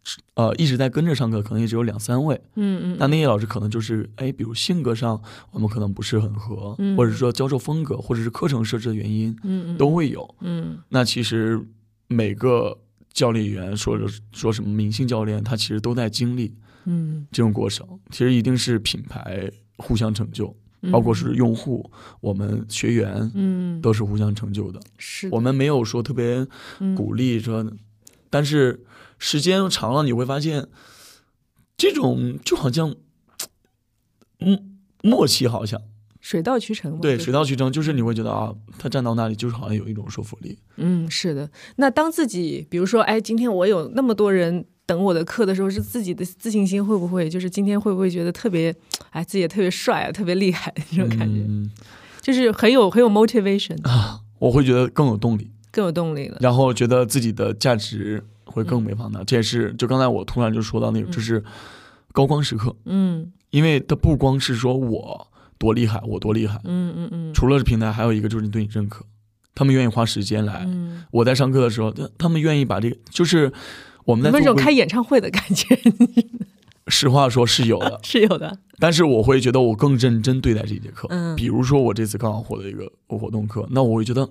[0.04, 2.40] 只呃，一直在跟着上课，可能也只有两三位。
[2.56, 5.22] 嗯嗯，那那些老师可能就是，哎，比如性格上
[5.52, 10.36] 我们可能不是很合，嗯或者说教授风格，或者是课程设置的原因，嗯嗯都会有。
[10.42, 11.62] 嗯那其实
[12.08, 12.78] 每个
[13.14, 17.86] 教练员，说是说什么明星教练，他其实都在经历嗯，这种过程。
[18.10, 21.92] 其实一定是品牌互相成就，嗯包括是用户、
[22.22, 24.80] 我们学员嗯都是互相成就的。
[24.98, 26.48] 是的我们没有说特别
[26.80, 27.70] 嗯鼓励说，
[28.30, 28.80] 但是
[29.20, 30.68] 时间长了，你会发现
[31.78, 32.96] 这种就好像，
[34.40, 35.80] 嗯，默契好像
[36.20, 37.00] 水到渠成嘛。
[37.02, 40.58] 对水到渠成，就是你会觉得啊，他站到那里就是好像有一种说服力。
[40.78, 41.50] 嗯，是的。
[41.76, 48.74] 那当自己比如说，哎，今天我有那么多人等我的课的时候，是自己的自信心会不会就是今天会不会觉得特别
[49.12, 51.70] 哎，自己也特别帅啊，特别厉害那种感觉，嗯
[52.22, 56.38] 就是很有很有 motivation，啊，我会觉得更有动力，更有动力了。
[56.42, 59.24] 然后觉得自己的价值会更没放大。
[59.24, 61.44] 这也是就刚才我突然就说到那个，就是
[62.12, 65.28] 高光时刻，嗯因为它不光是说我
[65.58, 69.04] 多厉害，我多厉害，嗯嗯嗯除了是平台，还有一个就是你对你认可，
[69.56, 70.64] 他们愿意花时间来。
[70.68, 73.52] 嗯，我在上课的时候，他他们愿意把这个，就是
[74.06, 75.78] 我们在有没有一种开演唱会的感觉？
[76.88, 78.58] 实话说是有的， 是有的。
[78.80, 81.08] 但是我会觉得我更认真对待这节课。
[81.12, 84.28] 嗯比如说我这次刚好获得一个活动课，那我会觉得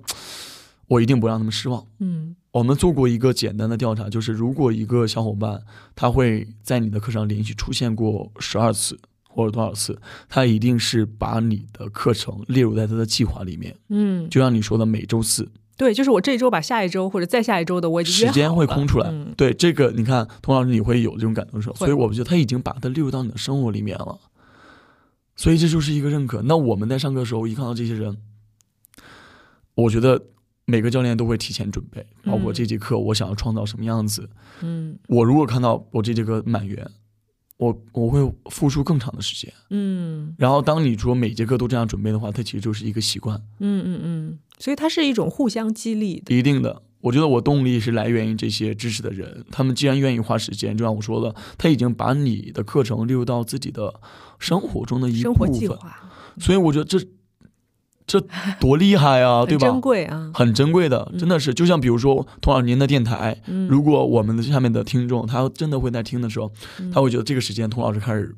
[0.89, 1.85] 我一定不让他们失望。
[2.01, 5.63] 嗯我们做过一个简单的调查，就是如果一个小伙伴
[5.95, 8.99] 他会在你的课上连续出现过十二次
[9.29, 9.97] 或者多少次，
[10.29, 13.77] 他一定是把你的课程列入在他的计划里面。
[13.91, 19.09] 嗯，就像你说的，每周四对，就是我这一周把下一周或者再下一周的我已经时间会空出来。
[19.09, 24.19] 嗯对这个，你看，童老师你会有这种感动的时候，所以我觉得他已经把它列入到你的生活里面了。
[25.37, 26.43] 所以这就是一个认可。
[26.43, 28.17] 那我们在上课的时候，一看到这些人，
[29.77, 30.21] 我觉得
[30.71, 34.29] 每个教练都会提前准备，包括嗯这节课我想要创造什么样子。
[34.61, 36.87] 嗯我如果看到我这节课满员，
[37.57, 39.51] 我我会付出更长的时间。
[39.71, 46.37] 嗯然后当你说每节课都这样准备的话，它其实就是一个习惯，嗯嗯嗯，所以它是一种互相激励的。
[46.37, 46.83] 一定的。
[47.01, 53.95] 我觉得我动力是来源于这些支持的人，他们既然愿意花时间，就像我说的，他已经把你的课程列入到自己的
[54.39, 56.99] 生活中的一生部分，活计划所以我觉得这
[58.09, 58.21] 这
[58.59, 59.81] 多厉害啊， 对吧很珍？
[59.81, 60.31] 贵啊。
[60.35, 66.51] 很珍贵的，真的是，就像比如说童老师您的电台，嗯如果我们的下面的听众他真的会在听的时候，
[66.81, 68.35] 嗯他会觉得这个时间童老师开始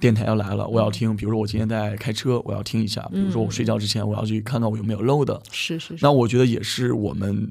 [0.00, 1.16] 电台要来了，我要听。
[1.16, 5.40] 比如说我今天在开车，我要听一下；比如说我睡觉之前，我要去看看我有没有漏的。
[5.50, 7.50] 是是是，那我觉得也是我们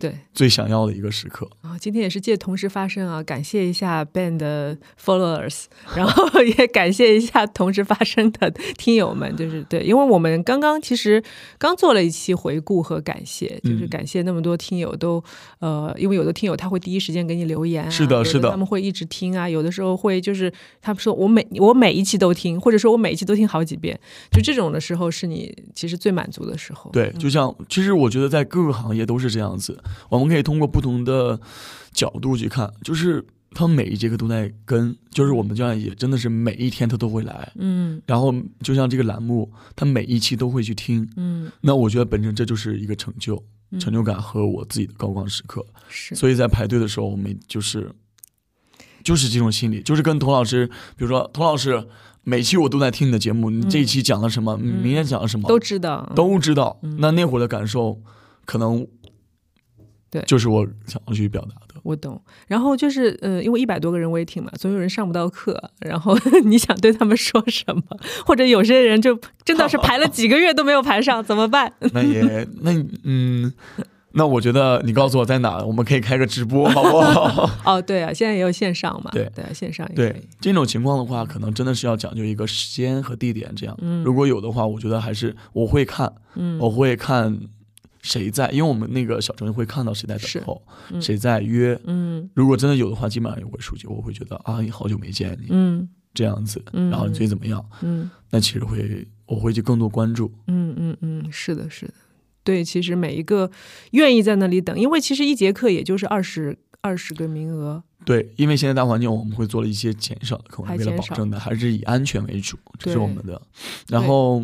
[0.00, 0.18] 对。
[0.32, 1.48] 最想要的一个时刻。
[1.60, 11.22] 啊，今天也是借同时发声啊，感谢一下 Ben 的 followers， 然后也感谢一下同时发声的听友们，就是对，因为我们刚刚其实
[11.58, 13.90] 刚做了一期回顾和感谢，就是嗯。
[13.90, 15.22] 感谢那么多听友都
[15.58, 18.48] 呃，因为有的听友他会第一时间给你留言、啊，是的是的。
[18.48, 23.98] 他们会一直听啊，有的时候会就是他们说我每我每一期都听，或者说我每一期都听好几遍，
[24.30, 29.76] 就这种的时候是你其实最满足的时候，对，就像其实我觉得在各个行业都是这样子，
[30.08, 31.38] 我们可以通过不同的
[31.92, 38.00] 角度去看，就是他们每一节课都在跟，就是我们教练也真的是每一天他都会来，嗯。
[38.06, 38.32] 然后
[38.62, 41.50] 就像这个栏目，他每一期都会去听，嗯。
[41.60, 43.80] 那我觉得本身这就是一个成就、嗯。
[43.80, 45.64] 成就感和我自己的高光时刻。
[45.88, 47.90] 是，所以在排队的时候，我们就是
[49.02, 50.66] 就是这种心理，就是跟童老师，
[50.96, 51.84] 比如说童老师
[52.22, 56.78] 每期我都在听你的节目，你这一期讲了什么，明天讲了什么，都知道，都知道。
[56.82, 56.98] 嗯。
[57.00, 58.00] 那那会儿的感受，
[58.44, 58.86] 可能
[60.10, 61.74] 对就是我想要去表达的。
[61.82, 62.20] 我懂。
[62.46, 65.58] 然后就是，呃，因为一百多个人 waiting 嘛，总有人上不到课。
[65.80, 67.82] 然后 你想对他们说什么？
[68.26, 71.72] 或者有些人就真的是排了几个月都没有排上，怎么办？
[71.94, 72.72] 那也那
[73.04, 73.50] 嗯，
[74.12, 77.48] 那我觉得你告诉我在哪，我们可以开个直播，好不好？
[77.64, 80.22] 哦，对啊，现在也有线上嘛，对对啊，线上也可对。
[80.40, 83.74] 这种情况的话，可能真的是要讲究一个时间和地点这样。
[83.80, 87.38] 嗯如果有的话，我觉得还是我会看，嗯我会看
[88.02, 91.78] 谁在，因为我们那个小程序会看到谁在等候，嗯谁在约。
[91.84, 97.64] 嗯如果真的有的话，基本上有个数据，我会觉得啊，你好久没见你嗯这样子，嗯然后你最近怎么样？
[97.82, 100.32] 嗯那其实会我会去更多关注。
[100.46, 101.94] 嗯嗯嗯，是的，是的。
[102.42, 103.50] 对，其实每一个
[103.90, 113.40] 愿意在那里等，因为其实一节课也就是二十二十个名额，对，因为现在大环境，我们会做了一些减少的课，为了保证的还是以安全为主，这是我们的。
[113.88, 114.42] 然后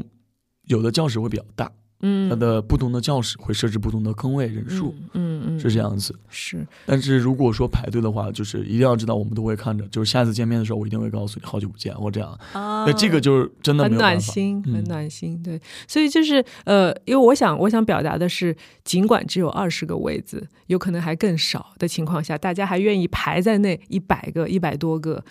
[0.67, 1.73] 有的教室会比较大，
[2.07, 6.15] 嗯，它的不同的教室会设置不同的坑位人数，嗯，嗯嗯，是这样子。
[6.29, 12.31] 是，但是如果说排队的话，就是一定要知道，我们都会看着，就是下次见面的时候，我一定会告诉你好久不见或这样。
[12.53, 13.97] 啊那这个就是真的很。
[13.97, 15.43] 暖心，很嗯暖心。
[15.43, 18.55] 对，所以就是呃，因为我想，我想表达的是，
[18.85, 25.25] 尽管只有二十个位子，有可能还更少的情况下，大家还愿意排在那一百个、一百多个，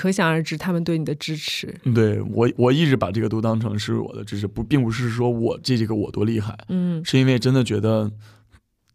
[0.00, 1.78] 可想而知他们对你的支持。
[1.94, 8.10] 对我，我一直把这个都当成是我的支持，不，并不是说我这这个我多厉害，嗯是因为真的觉得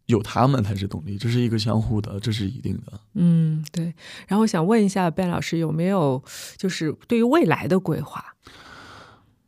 [0.06, 3.00] 有他们才是动力，这是一个相互的，这是一定的。
[3.14, 3.94] 嗯，对。
[4.26, 6.20] 然后我想问一下 Ben 老师，有没有
[6.56, 8.34] 就是对于未来的规划？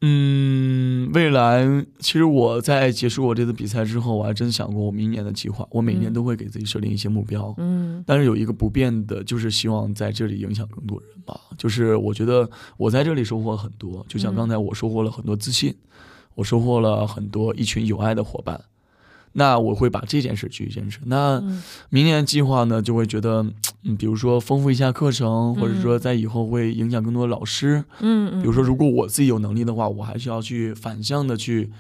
[0.01, 1.67] 嗯，未来
[1.99, 5.67] 其实我在结束我这次比赛之后，我还真想过我明年的计划。
[5.73, 11.41] 我每年嗯都会给自己设定一些目标，嗯但是有一个不变的，就是希望在这里影响更多人吧。
[11.57, 15.75] 就是我觉得我在这里收获很多，就像嗯刚才我收获了很多自信，
[16.37, 18.61] 我收获了很多一群有爱的伙伴。
[19.33, 21.01] 那我会把这件事继续坚持。
[21.05, 23.45] 那嗯明年的计划呢，就会觉得
[23.85, 27.85] 嗯，比如说丰富一下课程，或者说在以后会影响更多的老师。
[28.01, 31.71] 嗯比如说，如果我自己有能力的话，我还是要去反向的去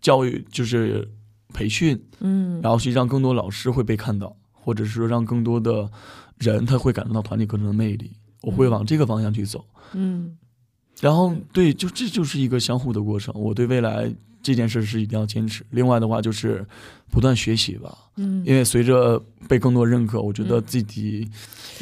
[0.00, 1.08] 教育，就是
[1.54, 5.88] 培训，嗯然后去让更多老师会被看到，或者是说让更多的
[6.38, 8.12] 人他会感受到团体课程的魅力。
[8.42, 9.64] 我会往这个方向去走。
[9.94, 10.36] 嗯
[11.00, 13.32] 然后对，就这就是一个相互的过程。
[13.40, 14.12] 我对未来
[14.42, 15.64] 这件事是一定要坚持。
[15.70, 16.64] 另外的话就是
[17.10, 21.28] 不断学习吧，嗯，因为随着被更多认可，我觉得自己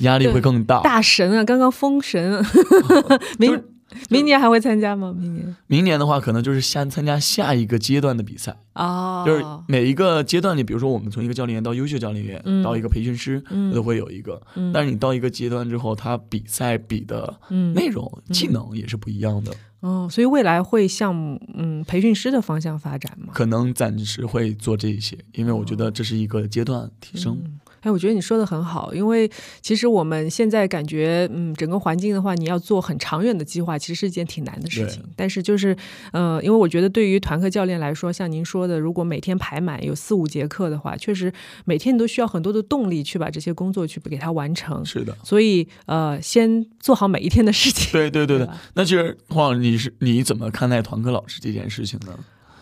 [0.01, 0.81] 压力会更大。
[0.81, 2.45] 大神啊，刚刚封神，
[3.39, 3.63] 明
[4.11, 5.15] 明年还会参加吗？
[5.17, 5.57] 明年？
[5.69, 12.63] 明年的话，可能就是下参加下一个阶段的比赛，啊，就是每一个阶段里，比如说我们从一个教练员到优秀教练员，嗯。
[12.63, 13.73] 到一个培训师，嗯。
[13.73, 14.41] 都会有一个。
[14.57, 14.73] 嗯。
[14.73, 23.33] 但是你到一个阶段之后，他比赛比的嗯内容、技能也是不一样的，哦，所以未来会向嗯培训师的方向发展吗？
[23.33, 27.39] 可能暂时会做这些，因为我觉得这是一个阶段提升。
[27.83, 35.03] 嗯哎，我觉得你说的很好，因为其实我们现在感觉，嗯，整个环境的话，你要做很长远的计划，其实是一件挺难的事情。
[35.15, 35.77] 但是就是，
[36.13, 41.33] 呃，因为我觉得对于团课教练来说，像您说的，如果每天排满有四五节课的话，确实
[41.65, 44.85] 每天你都需要很多的动力去把这些工作去给它完成。
[44.85, 47.93] 是的，所以，呃，先做好每一天的事情。
[47.93, 48.61] 对对对对吧。
[48.75, 52.19] 那其实黄老师，你是你怎么看待团课老师这件事情呢？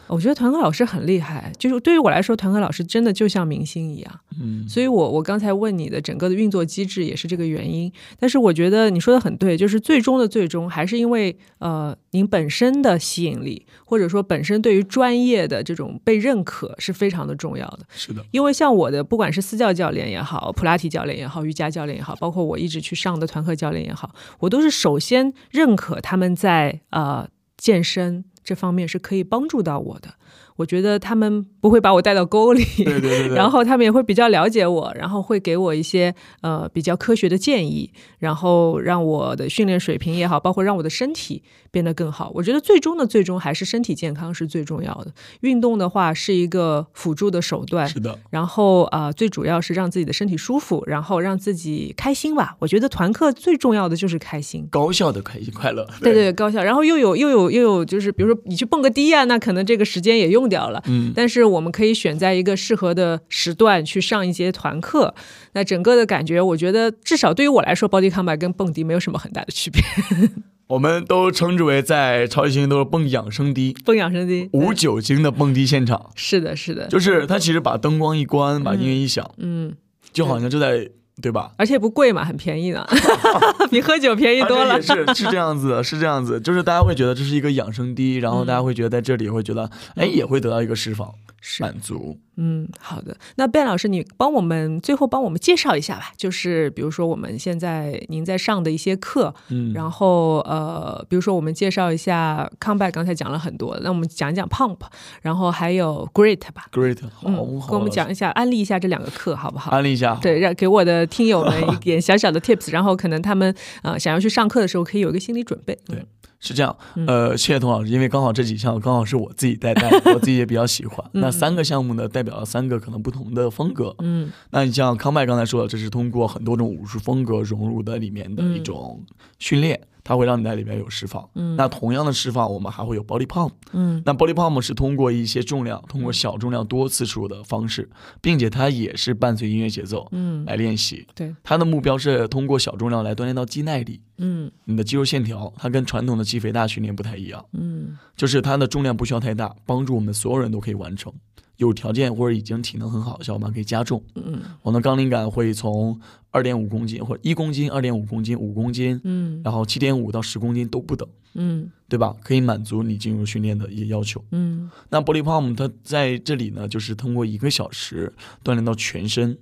[0.09, 4.21] 我觉得团课老师很厉害，就是对于我来说，团课老师真的就像明星一样。
[4.41, 17.81] 嗯，所以我我刚才问你的整个的运作机制也是这个原因，但是我觉得你说的很对，就是最终的最终还是因为呃您本身的吸引力，或者说本身对于专业的这种被认可是非常的重要的。
[17.95, 30.15] 是的，因为像我的不管是私教教练也好，普拉提教练也好，瑜伽教练也好，包括我一直去上的团课教练也好，我都是首先认可他们在呃健身这方面是可以帮助到我的。
[30.57, 33.35] 我觉得他们不会把我带到沟里，对对对 对。
[33.37, 41.43] 然后他们也会比较了解我，然后会给我一些呃比较科学的建议，然后让我的训练水平也好，包括让我的身体
[41.73, 42.31] 变得更好。
[42.35, 45.13] 我觉得最终的最终还是身体健康是最重要的。
[45.41, 52.57] 运动的话是一个辅助的手段，是的，然后啊、呃最主要是让自己的身体舒服，然后让自己开心吧。
[52.61, 54.67] 我觉得团课最重要的就是开心。
[54.71, 55.85] 高效的开心快乐。
[56.01, 60.83] 对对，高效，然后又有又有又有，就是比如说你去蹦个迪啊，那可能这个时间也用掉了。
[60.87, 65.15] 嗯，但是我们可以选在一个适合的时段去上一节团课，
[65.53, 69.83] 那整个的感觉，我觉得至少对于我来说，body combat 跟蹦迪没有什么很大的区别。
[70.67, 79.75] 我们都称之为在超级星都是蹦养生迪，蹦养生迪，无酒精的蹦迪现场，是的，是的，就是他其实把灯光一关，把音乐一响，嗯，
[80.13, 80.89] 就好像就在
[81.23, 81.53] 对吧？
[81.57, 82.85] 而且不贵嘛，很便宜呢，
[83.71, 84.81] 比喝酒便宜多了。
[84.83, 91.24] 是是这样子的， 是这样子，就是大家会觉得这是一个养生滴，然后大家会觉得在这里会觉得，哎，也会得到一个释放、是，
[91.61, 92.19] 满足。
[92.37, 93.17] 嗯，好的。
[93.37, 104.79] 那 Ben 老师，你帮我们最后帮我们介绍一下吧，就是比如说我们现在您在上的一些课，嗯，然后呃，比如说我们介绍一下 Comeback，刚才讲了很多，那我们讲一讲 Pump，
[105.23, 106.67] 然后还有 Great 吧。
[106.73, 109.71] great，好，嗯，好跟我们讲一下，安利一下这两个课好不好？
[109.71, 115.79] 安利一下，对，让给我的听友们 一点小小的 tips，然后可能他们呃想要去上课的时候，可以有一个心理准备。
[115.87, 116.07] 对嗯
[116.47, 121.03] 是这样，嗯呃，谢谢童老师，因为刚好这几项刚好是我自己在带， 我自己也比较喜欢。
[121.15, 123.95] 嗯那三个项目呢，代表了三个可能不同的风格。
[124.01, 129.03] 嗯那你像康麦刚才说的，这是通过很多种武术风格融入的里面的一种
[129.39, 131.29] 训练，它会让你在里面有释放。
[131.35, 133.51] 嗯那同样的释放，我们还会有 body pump。
[133.73, 137.89] 嗯那 body pump 是通过一些重量，通过小重量多次数的方式，
[138.21, 141.07] 并且它也是伴随音乐节奏嗯，来练习。
[141.15, 145.53] 对，它的目标是通过小重量来锻炼到肌耐力，嗯你的肌肉线条。
[145.57, 151.13] 它跟传统的肌肥大训练不太一样，嗯就是它的重量不需要太大，帮助我们所有人都可以完成。
[151.57, 154.03] 有条件或者已经体能很好的小伙伴可以加重。
[154.17, 155.99] 嗯我的杠铃杆会从
[156.31, 162.15] 二点五公斤或者一公斤、二点五公斤、五公斤，嗯然后七点五到十公斤都不等，嗯对吧？
[162.25, 164.25] 可以满足你进入训练的一些要求。
[164.33, 169.39] 嗯那 body pump 它在这里呢，就是通过一个小时锻炼到全身，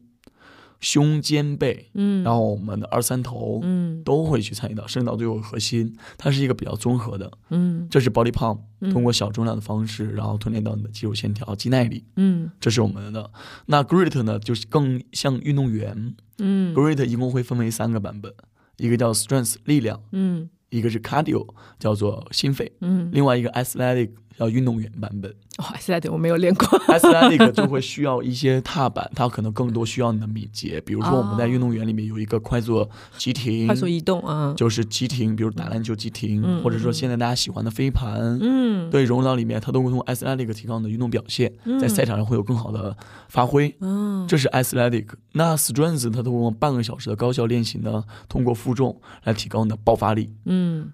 [0.82, 7.30] 胸肩背，嗯，然后我们的二三头嗯都会去参与到，甚至到最后核心，它是一个比较综合的。
[7.50, 13.30] 嗯这是 body pump，嗯通过小重量的方式，然后锻炼到你的肌肉线条、肌耐力，嗯这是我们的。
[13.66, 16.14] 那 great 呢，就是更像运动员。
[16.38, 18.34] 嗯，great 一共会分为三个版本，
[18.76, 21.46] 一个叫 strength 力量，嗯一个是 cardio
[21.78, 25.34] 叫做心肺，嗯另外一个 athletic 叫运动员版本。
[25.58, 26.66] 哇，现在我没有练过。
[26.88, 30.80] Athletic 就会需要一些踏板，它可能更多需要你的敏捷。
[30.80, 42.96] 比如说我们在哦运动员里面有一个快速急停，快速移动啊，就是急停，比如打篮球急停，嗯或者说现在大家喜欢的飞盘，嗯，对，融入到里面，它都会通过 Athletic 提高你的运动表现，在赛场上会有更好的
[43.28, 43.74] 发挥。
[43.80, 45.08] 嗯，这是 Athletic。
[45.32, 50.34] 那 Strength 它通过半个小时的高效练习呢，通过负重来提高你的爆发力。
[50.46, 50.92] 嗯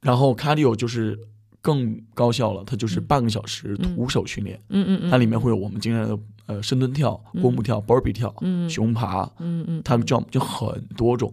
[0.00, 1.18] 然后 Cardio 就是
[1.64, 3.04] 更高效了，它就是嗯。
[3.04, 3.96] 半个小时嗯。
[3.96, 7.40] 徒手训练，嗯嗯嗯，它里面会有我们经常的呃深蹲跳、嗯。
[7.40, 11.32] 过目跳、burpee 跳、嗯熊爬，嗯嗯，它们 jump 就很多种。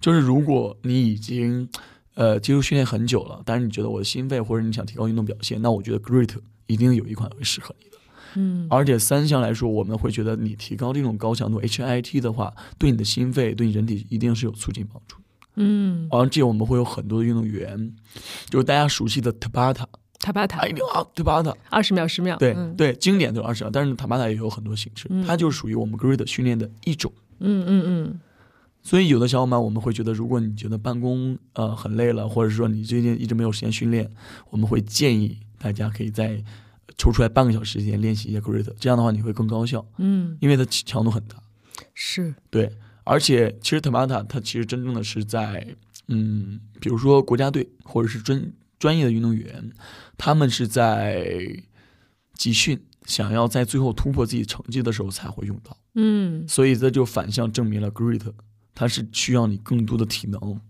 [0.00, 1.68] 就是如果你已经
[2.14, 6.30] 呃接触训练很久了，但是你觉得我的心肺或者你想提高运动表现，那我觉得 Great
[6.66, 7.96] 一定有一款会适合你的。
[8.36, 8.66] 嗯。
[8.70, 15.16] 而且三项来说，我们会觉得你提高这种高强度 HIT 的话，对你的心肺、对你人体一定是有促进帮助。
[15.58, 17.92] 嗯，而且我们会有很多的运动员，
[18.48, 19.84] 就是大家熟悉的 Tabata，
[20.18, 22.74] 塔巴塔哎，一定啊 Tabata，二十秒十秒，对、嗯。
[22.76, 25.26] 对，经典都是二十秒，但是 Tabata 也有很多形式，嗯。
[25.26, 27.12] 它就是属于我们 Grid 训练的一种。
[27.40, 28.20] 嗯嗯嗯。
[28.82, 34.08] 所以有的小伙伴我们会觉得，如果你觉得办公呃很累了，或者说你最近一直没有时间训练，
[34.50, 36.42] 我们会建议大家可以在
[36.96, 41.36] 抽出来半个小时时间练习一下 Grid，这样的话你会更高效，嗯，因为它强度很大。
[41.92, 42.72] 是，对，
[43.08, 45.66] 而且其实 Tabata 它其实真正的是在
[46.08, 49.72] 嗯，比如说国家队或者是专专业的运动员，
[50.16, 51.26] 他们是在
[52.34, 52.78] 集训。
[53.06, 58.20] 想要在最后突破自己成绩的时候才会用到，嗯所以这就反向证明了 Grit，
[58.74, 60.60] 它是需要你更多的体能、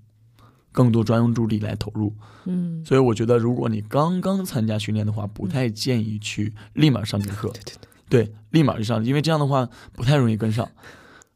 [0.71, 2.15] 更多专注力来投入。
[2.45, 7.49] 嗯，所以我觉得，如果你刚刚参加训练的话，不太建议去立马上节课。
[7.49, 7.75] 对对
[8.09, 10.71] 对，对，立马就上，因为这样的话不太容易跟上。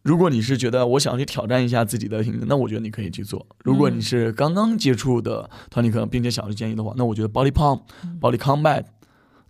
[0.03, 3.47] 如果你是觉得我想去挑战一下自己的那我觉得你可以去做。
[3.65, 7.81] 如果你是刚刚接触的团体课，并且想去建议的话，那我觉得 Body Pump、
[8.21, 8.85] Body Combat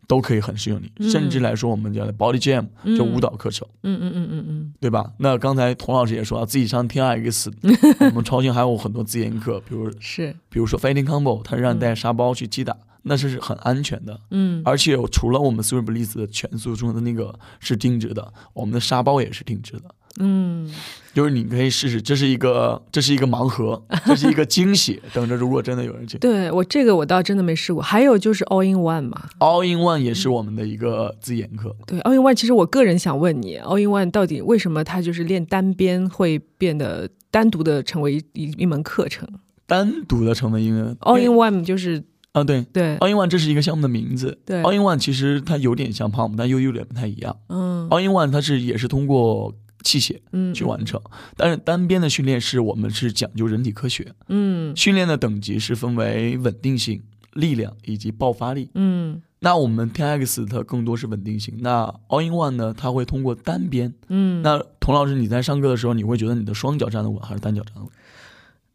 [0.07, 0.93] 都可以很适用你。
[0.99, 1.09] 嗯。
[1.09, 2.97] 甚至来说，我们叫的 Body Jam 嗯。
[2.97, 5.13] 就舞蹈课程，嗯嗯嗯嗯嗯，对吧？
[5.19, 7.51] 那刚才童老师也说了，自己上 T R X，
[8.01, 14.19] 我们超星还有很多自研课，比如是，比如说 Fighting Combo，它是让你带沙包去击打，那是很安全的。
[14.31, 20.71] 嗯而且除了我们 Super Bliss 的全速中的那个是定制的，我们的沙包也是定制的，嗯，
[21.15, 27.83] 就是你可以试试，这是一个这是一个盲盒， 这是一个惊喜，等着如果真的有人去对我这个我倒真的没试过。
[27.83, 39.27] 还有就是 All in One 嘛，All in One 也是我们的一个自研课，对 All in One，其实我个人想问你，All in One 到底为什么它就是练单边会变得单独的成为一一一门课程
[39.67, 42.62] 单独的成为一门？All in One 就是啊对。
[42.72, 47.37] 对 All in One 这是一个项目的名字对，All in One 其实它有点像 Pump，但又有点不太一样。
[47.49, 51.01] 嗯 All in One 它是也是通过器械嗯去完成，
[51.37, 57.03] 但是单边的训练是我们是讲究人体科学，嗯训练的等级是分为稳定性、
[57.33, 58.70] 力量以及爆发力。
[58.74, 63.93] 嗯那我们 TX 它更多是稳定性，那 All in One 呢，它会通过单边。
[64.07, 67.91] 嗯，那童老师，你在上课的时候，你会觉得你的双脚站得稳还是单脚站得稳？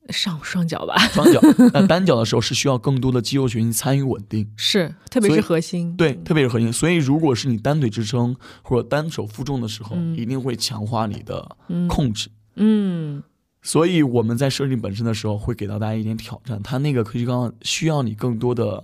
[0.10, 1.40] 上双脚吧，双脚。
[1.74, 6.72] 那单脚的时候是需要更多的肌肉群参与稳定，是，特别是核心，对，特别是核心。
[6.72, 12.30] 所以如果是你单腿支撑或者单手负重的时候，嗯一定会强化你的嗯控制。
[12.56, 13.22] 嗯
[13.62, 16.62] 所以我们在设定本身的时候，会给到大家一点挑战。
[16.64, 18.84] 它那个科技杠需要你更多的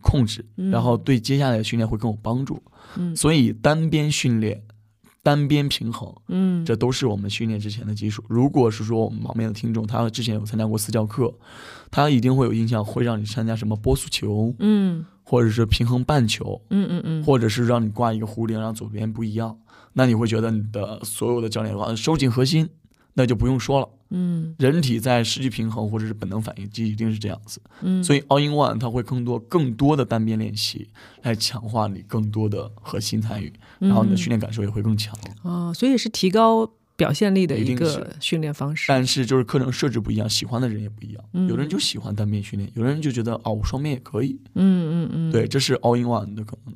[0.00, 2.62] 控制，嗯然后对接下来的训练会更有帮助。
[2.96, 4.62] 嗯所以单边训练、
[5.24, 8.22] 单边平衡，嗯，这都是我们训练之前的基础。
[8.28, 11.32] 如果是说我们旁边的听众，他之前有参加过私教课，
[11.90, 19.58] 他一定会有印象，会让你参加什么波速球，嗯或者是平衡半球，嗯嗯嗯，或者是让你挂一个壶铃，让左边不一样。
[19.94, 22.68] 那你会觉得你的所有的教练说收紧核心，
[23.14, 23.88] 那就不用说了。
[24.14, 27.60] 嗯人体在失去平衡或者是本能反应，就一定是这样子。
[27.82, 30.88] 嗯，所以 All in One 它会更多更多的单边练习，
[31.22, 35.14] 来强化你更多的核心参与，然后你的训练感受也会更强。
[35.42, 38.86] 哦，所以是提高表现力的一个训练方式。
[38.88, 41.24] 但是就是课程设置不一样，喜欢的人也不一样。
[41.32, 44.38] 嗯有人就喜欢单边训练，有的人就觉得哦，我双边也可以。
[44.54, 46.74] 嗯嗯嗯，对，这是 All in One 的可能。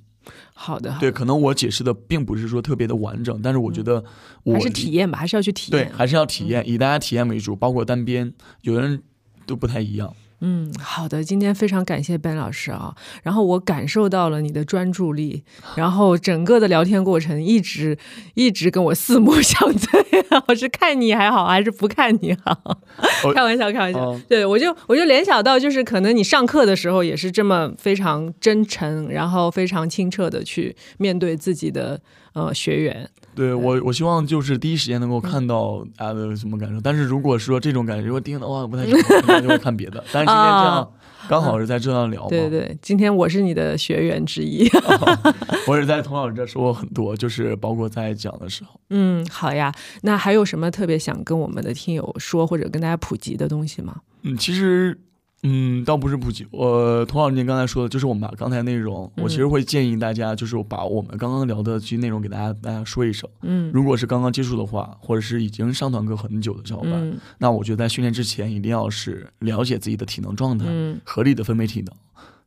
[0.55, 4.03] 好的，对，可能我解释的并不是说特别的完整，但是我觉得
[4.43, 5.93] 我嗯还是体验吧，还是要去体对，验。
[5.93, 9.03] 还是要体验，以大家体验为主，包括单边，有的人
[9.47, 10.15] 都不太一样。
[10.41, 15.43] 嗯，好的，今天非常感谢 Ben 老师啊，然后我感受到了你的专注力，
[15.75, 17.99] 然后整个的聊天过程一直
[18.35, 22.53] 一直跟我四目相对， 我是看你还好，还是不看你好？
[22.65, 22.79] 哦
[23.35, 23.99] 开玩笑，开玩笑。
[23.99, 32.01] 哦对我就我就联想到，就是可能你上课的时候也是这么非常真诚，然后非常清澈的去面对自己的
[32.35, 33.09] 呃学员。
[33.39, 36.81] 对我，我希望就是第一时间能够看到大家的什么感受。
[36.81, 40.03] 但是如果说这种感觉，如果盯的话不太 喜欢，那就会看别的。
[40.13, 40.93] 但是今天这样，
[41.29, 42.29] 刚好是在这样聊嘛。
[42.29, 44.69] 对对，今天我是你的学员之一。
[45.69, 48.81] 我也在童老师这说过很多，就是包括在讲的时候。
[48.91, 49.73] 嗯，好呀。
[50.03, 54.01] 那还有什么特别想跟我们的听友说，或者跟大家普及的东西吗？
[54.23, 54.99] 嗯，其实。
[55.45, 56.47] 嗯，倒不是不急。
[56.51, 63.29] 我童老师您刚才说的，就是我们把刚才内容，我其实会建议大家，就是把我们刚刚聊的这些内容给大家大家说一声。
[63.43, 70.67] 嗯，如果是刚刚接触的话，或者是已经上团课很久的小伙伴，那我觉得在训练之前一定要是了解自己的体能状态，
[71.05, 71.95] 合理的分配体能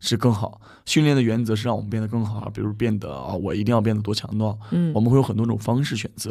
[0.01, 0.59] 是更好。
[0.85, 4.57] 训练的原则是让我们变得更好，比如变得啊，我一定要变得多强壮。
[4.71, 6.29] 嗯，我们会有很多种方式选择，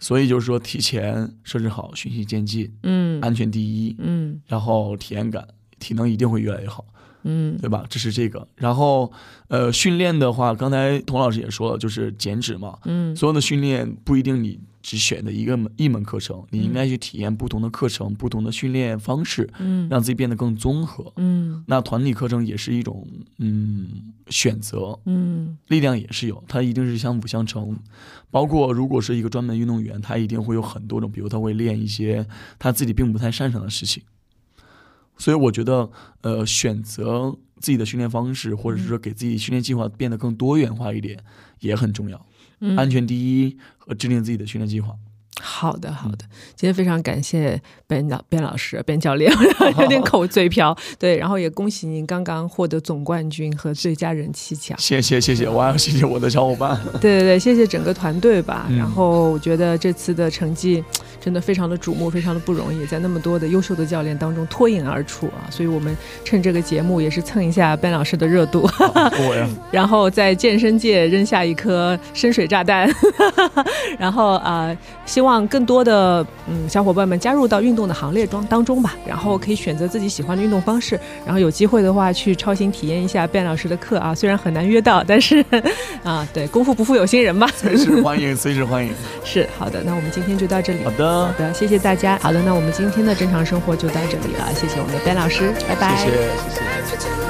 [0.00, 5.46] 所以就是说提前设置好循序渐进，嗯，安全第一，嗯，然后体验感。
[5.78, 6.84] 体能一定会越来越好，
[7.24, 7.84] 嗯，对吧？
[7.88, 8.46] 这是这个。
[8.56, 9.10] 然后，
[9.48, 21.62] 呃，训练的话，刚才童老师也说了，就是减脂嘛，嗯，所有的训练不一定你只选的一个门一门课程，你应该去体验不同的课程、不同的训练方式，嗯，让自己变得更综合，嗯。
[21.66, 23.06] 那团体课程也是一种，
[23.38, 23.88] 嗯，
[24.28, 27.76] 选择，嗯，力量也是有，它一定是相辅相成。
[28.30, 32.26] 包括如果是一个专门运动员，他一定会有很多种，比如他会练一些
[32.58, 34.02] 他自己并不太擅长的事情。
[35.18, 35.90] 所以我觉得，
[36.22, 41.18] 呃，选择自己的训练方式，或者是说给自己训练计划变得更多元化一点，
[41.60, 42.24] 也很重要。
[42.76, 44.94] 安全第一，和制定自己的训练计划。
[45.40, 46.18] 好的，好的，
[46.56, 49.32] 今天非常感谢边老边老师、边教练，
[49.78, 50.76] 有点口嘴瓢。
[50.98, 54.76] 对，然后也恭喜您刚刚获得总冠军和最佳人气奖。
[54.78, 56.76] 谢谢谢谢，我还要谢谢我的小伙伴。
[57.00, 58.66] 对对对，谢谢整个团队吧。
[58.76, 60.82] 然后我觉得这次的成绩
[61.20, 65.46] 真的非常的瞩目，非常的不容易，在那么多的优秀的教练当中脱颖而出啊。
[65.50, 68.68] 所以我们趁这个节目也是蹭一下边老师的热度。
[69.70, 72.92] 然后在健身界扔下一颗深水炸弹。
[73.98, 74.76] 然后啊，
[75.06, 75.27] 希望。
[75.28, 85.44] 望更多的嗯小伙伴们加入到运动的行列中当中吧，然后可以选择自己喜欢的运动方式，然后有机会的话去超新体验一下卞老师的课啊，虽然很难约到，但是
[86.02, 88.90] 啊，对，功夫不负有心人嘛，随时欢迎，随时欢迎。
[89.22, 90.82] 是 好的，那我们今天就到这里。
[90.82, 92.18] 好的，好的，谢谢大家。
[92.22, 95.94] 好的，那我们今天的正常生活就到这里了，谢谢我们的卞老师，拜拜。
[95.96, 96.16] 谢谢，
[96.90, 97.27] 谢谢。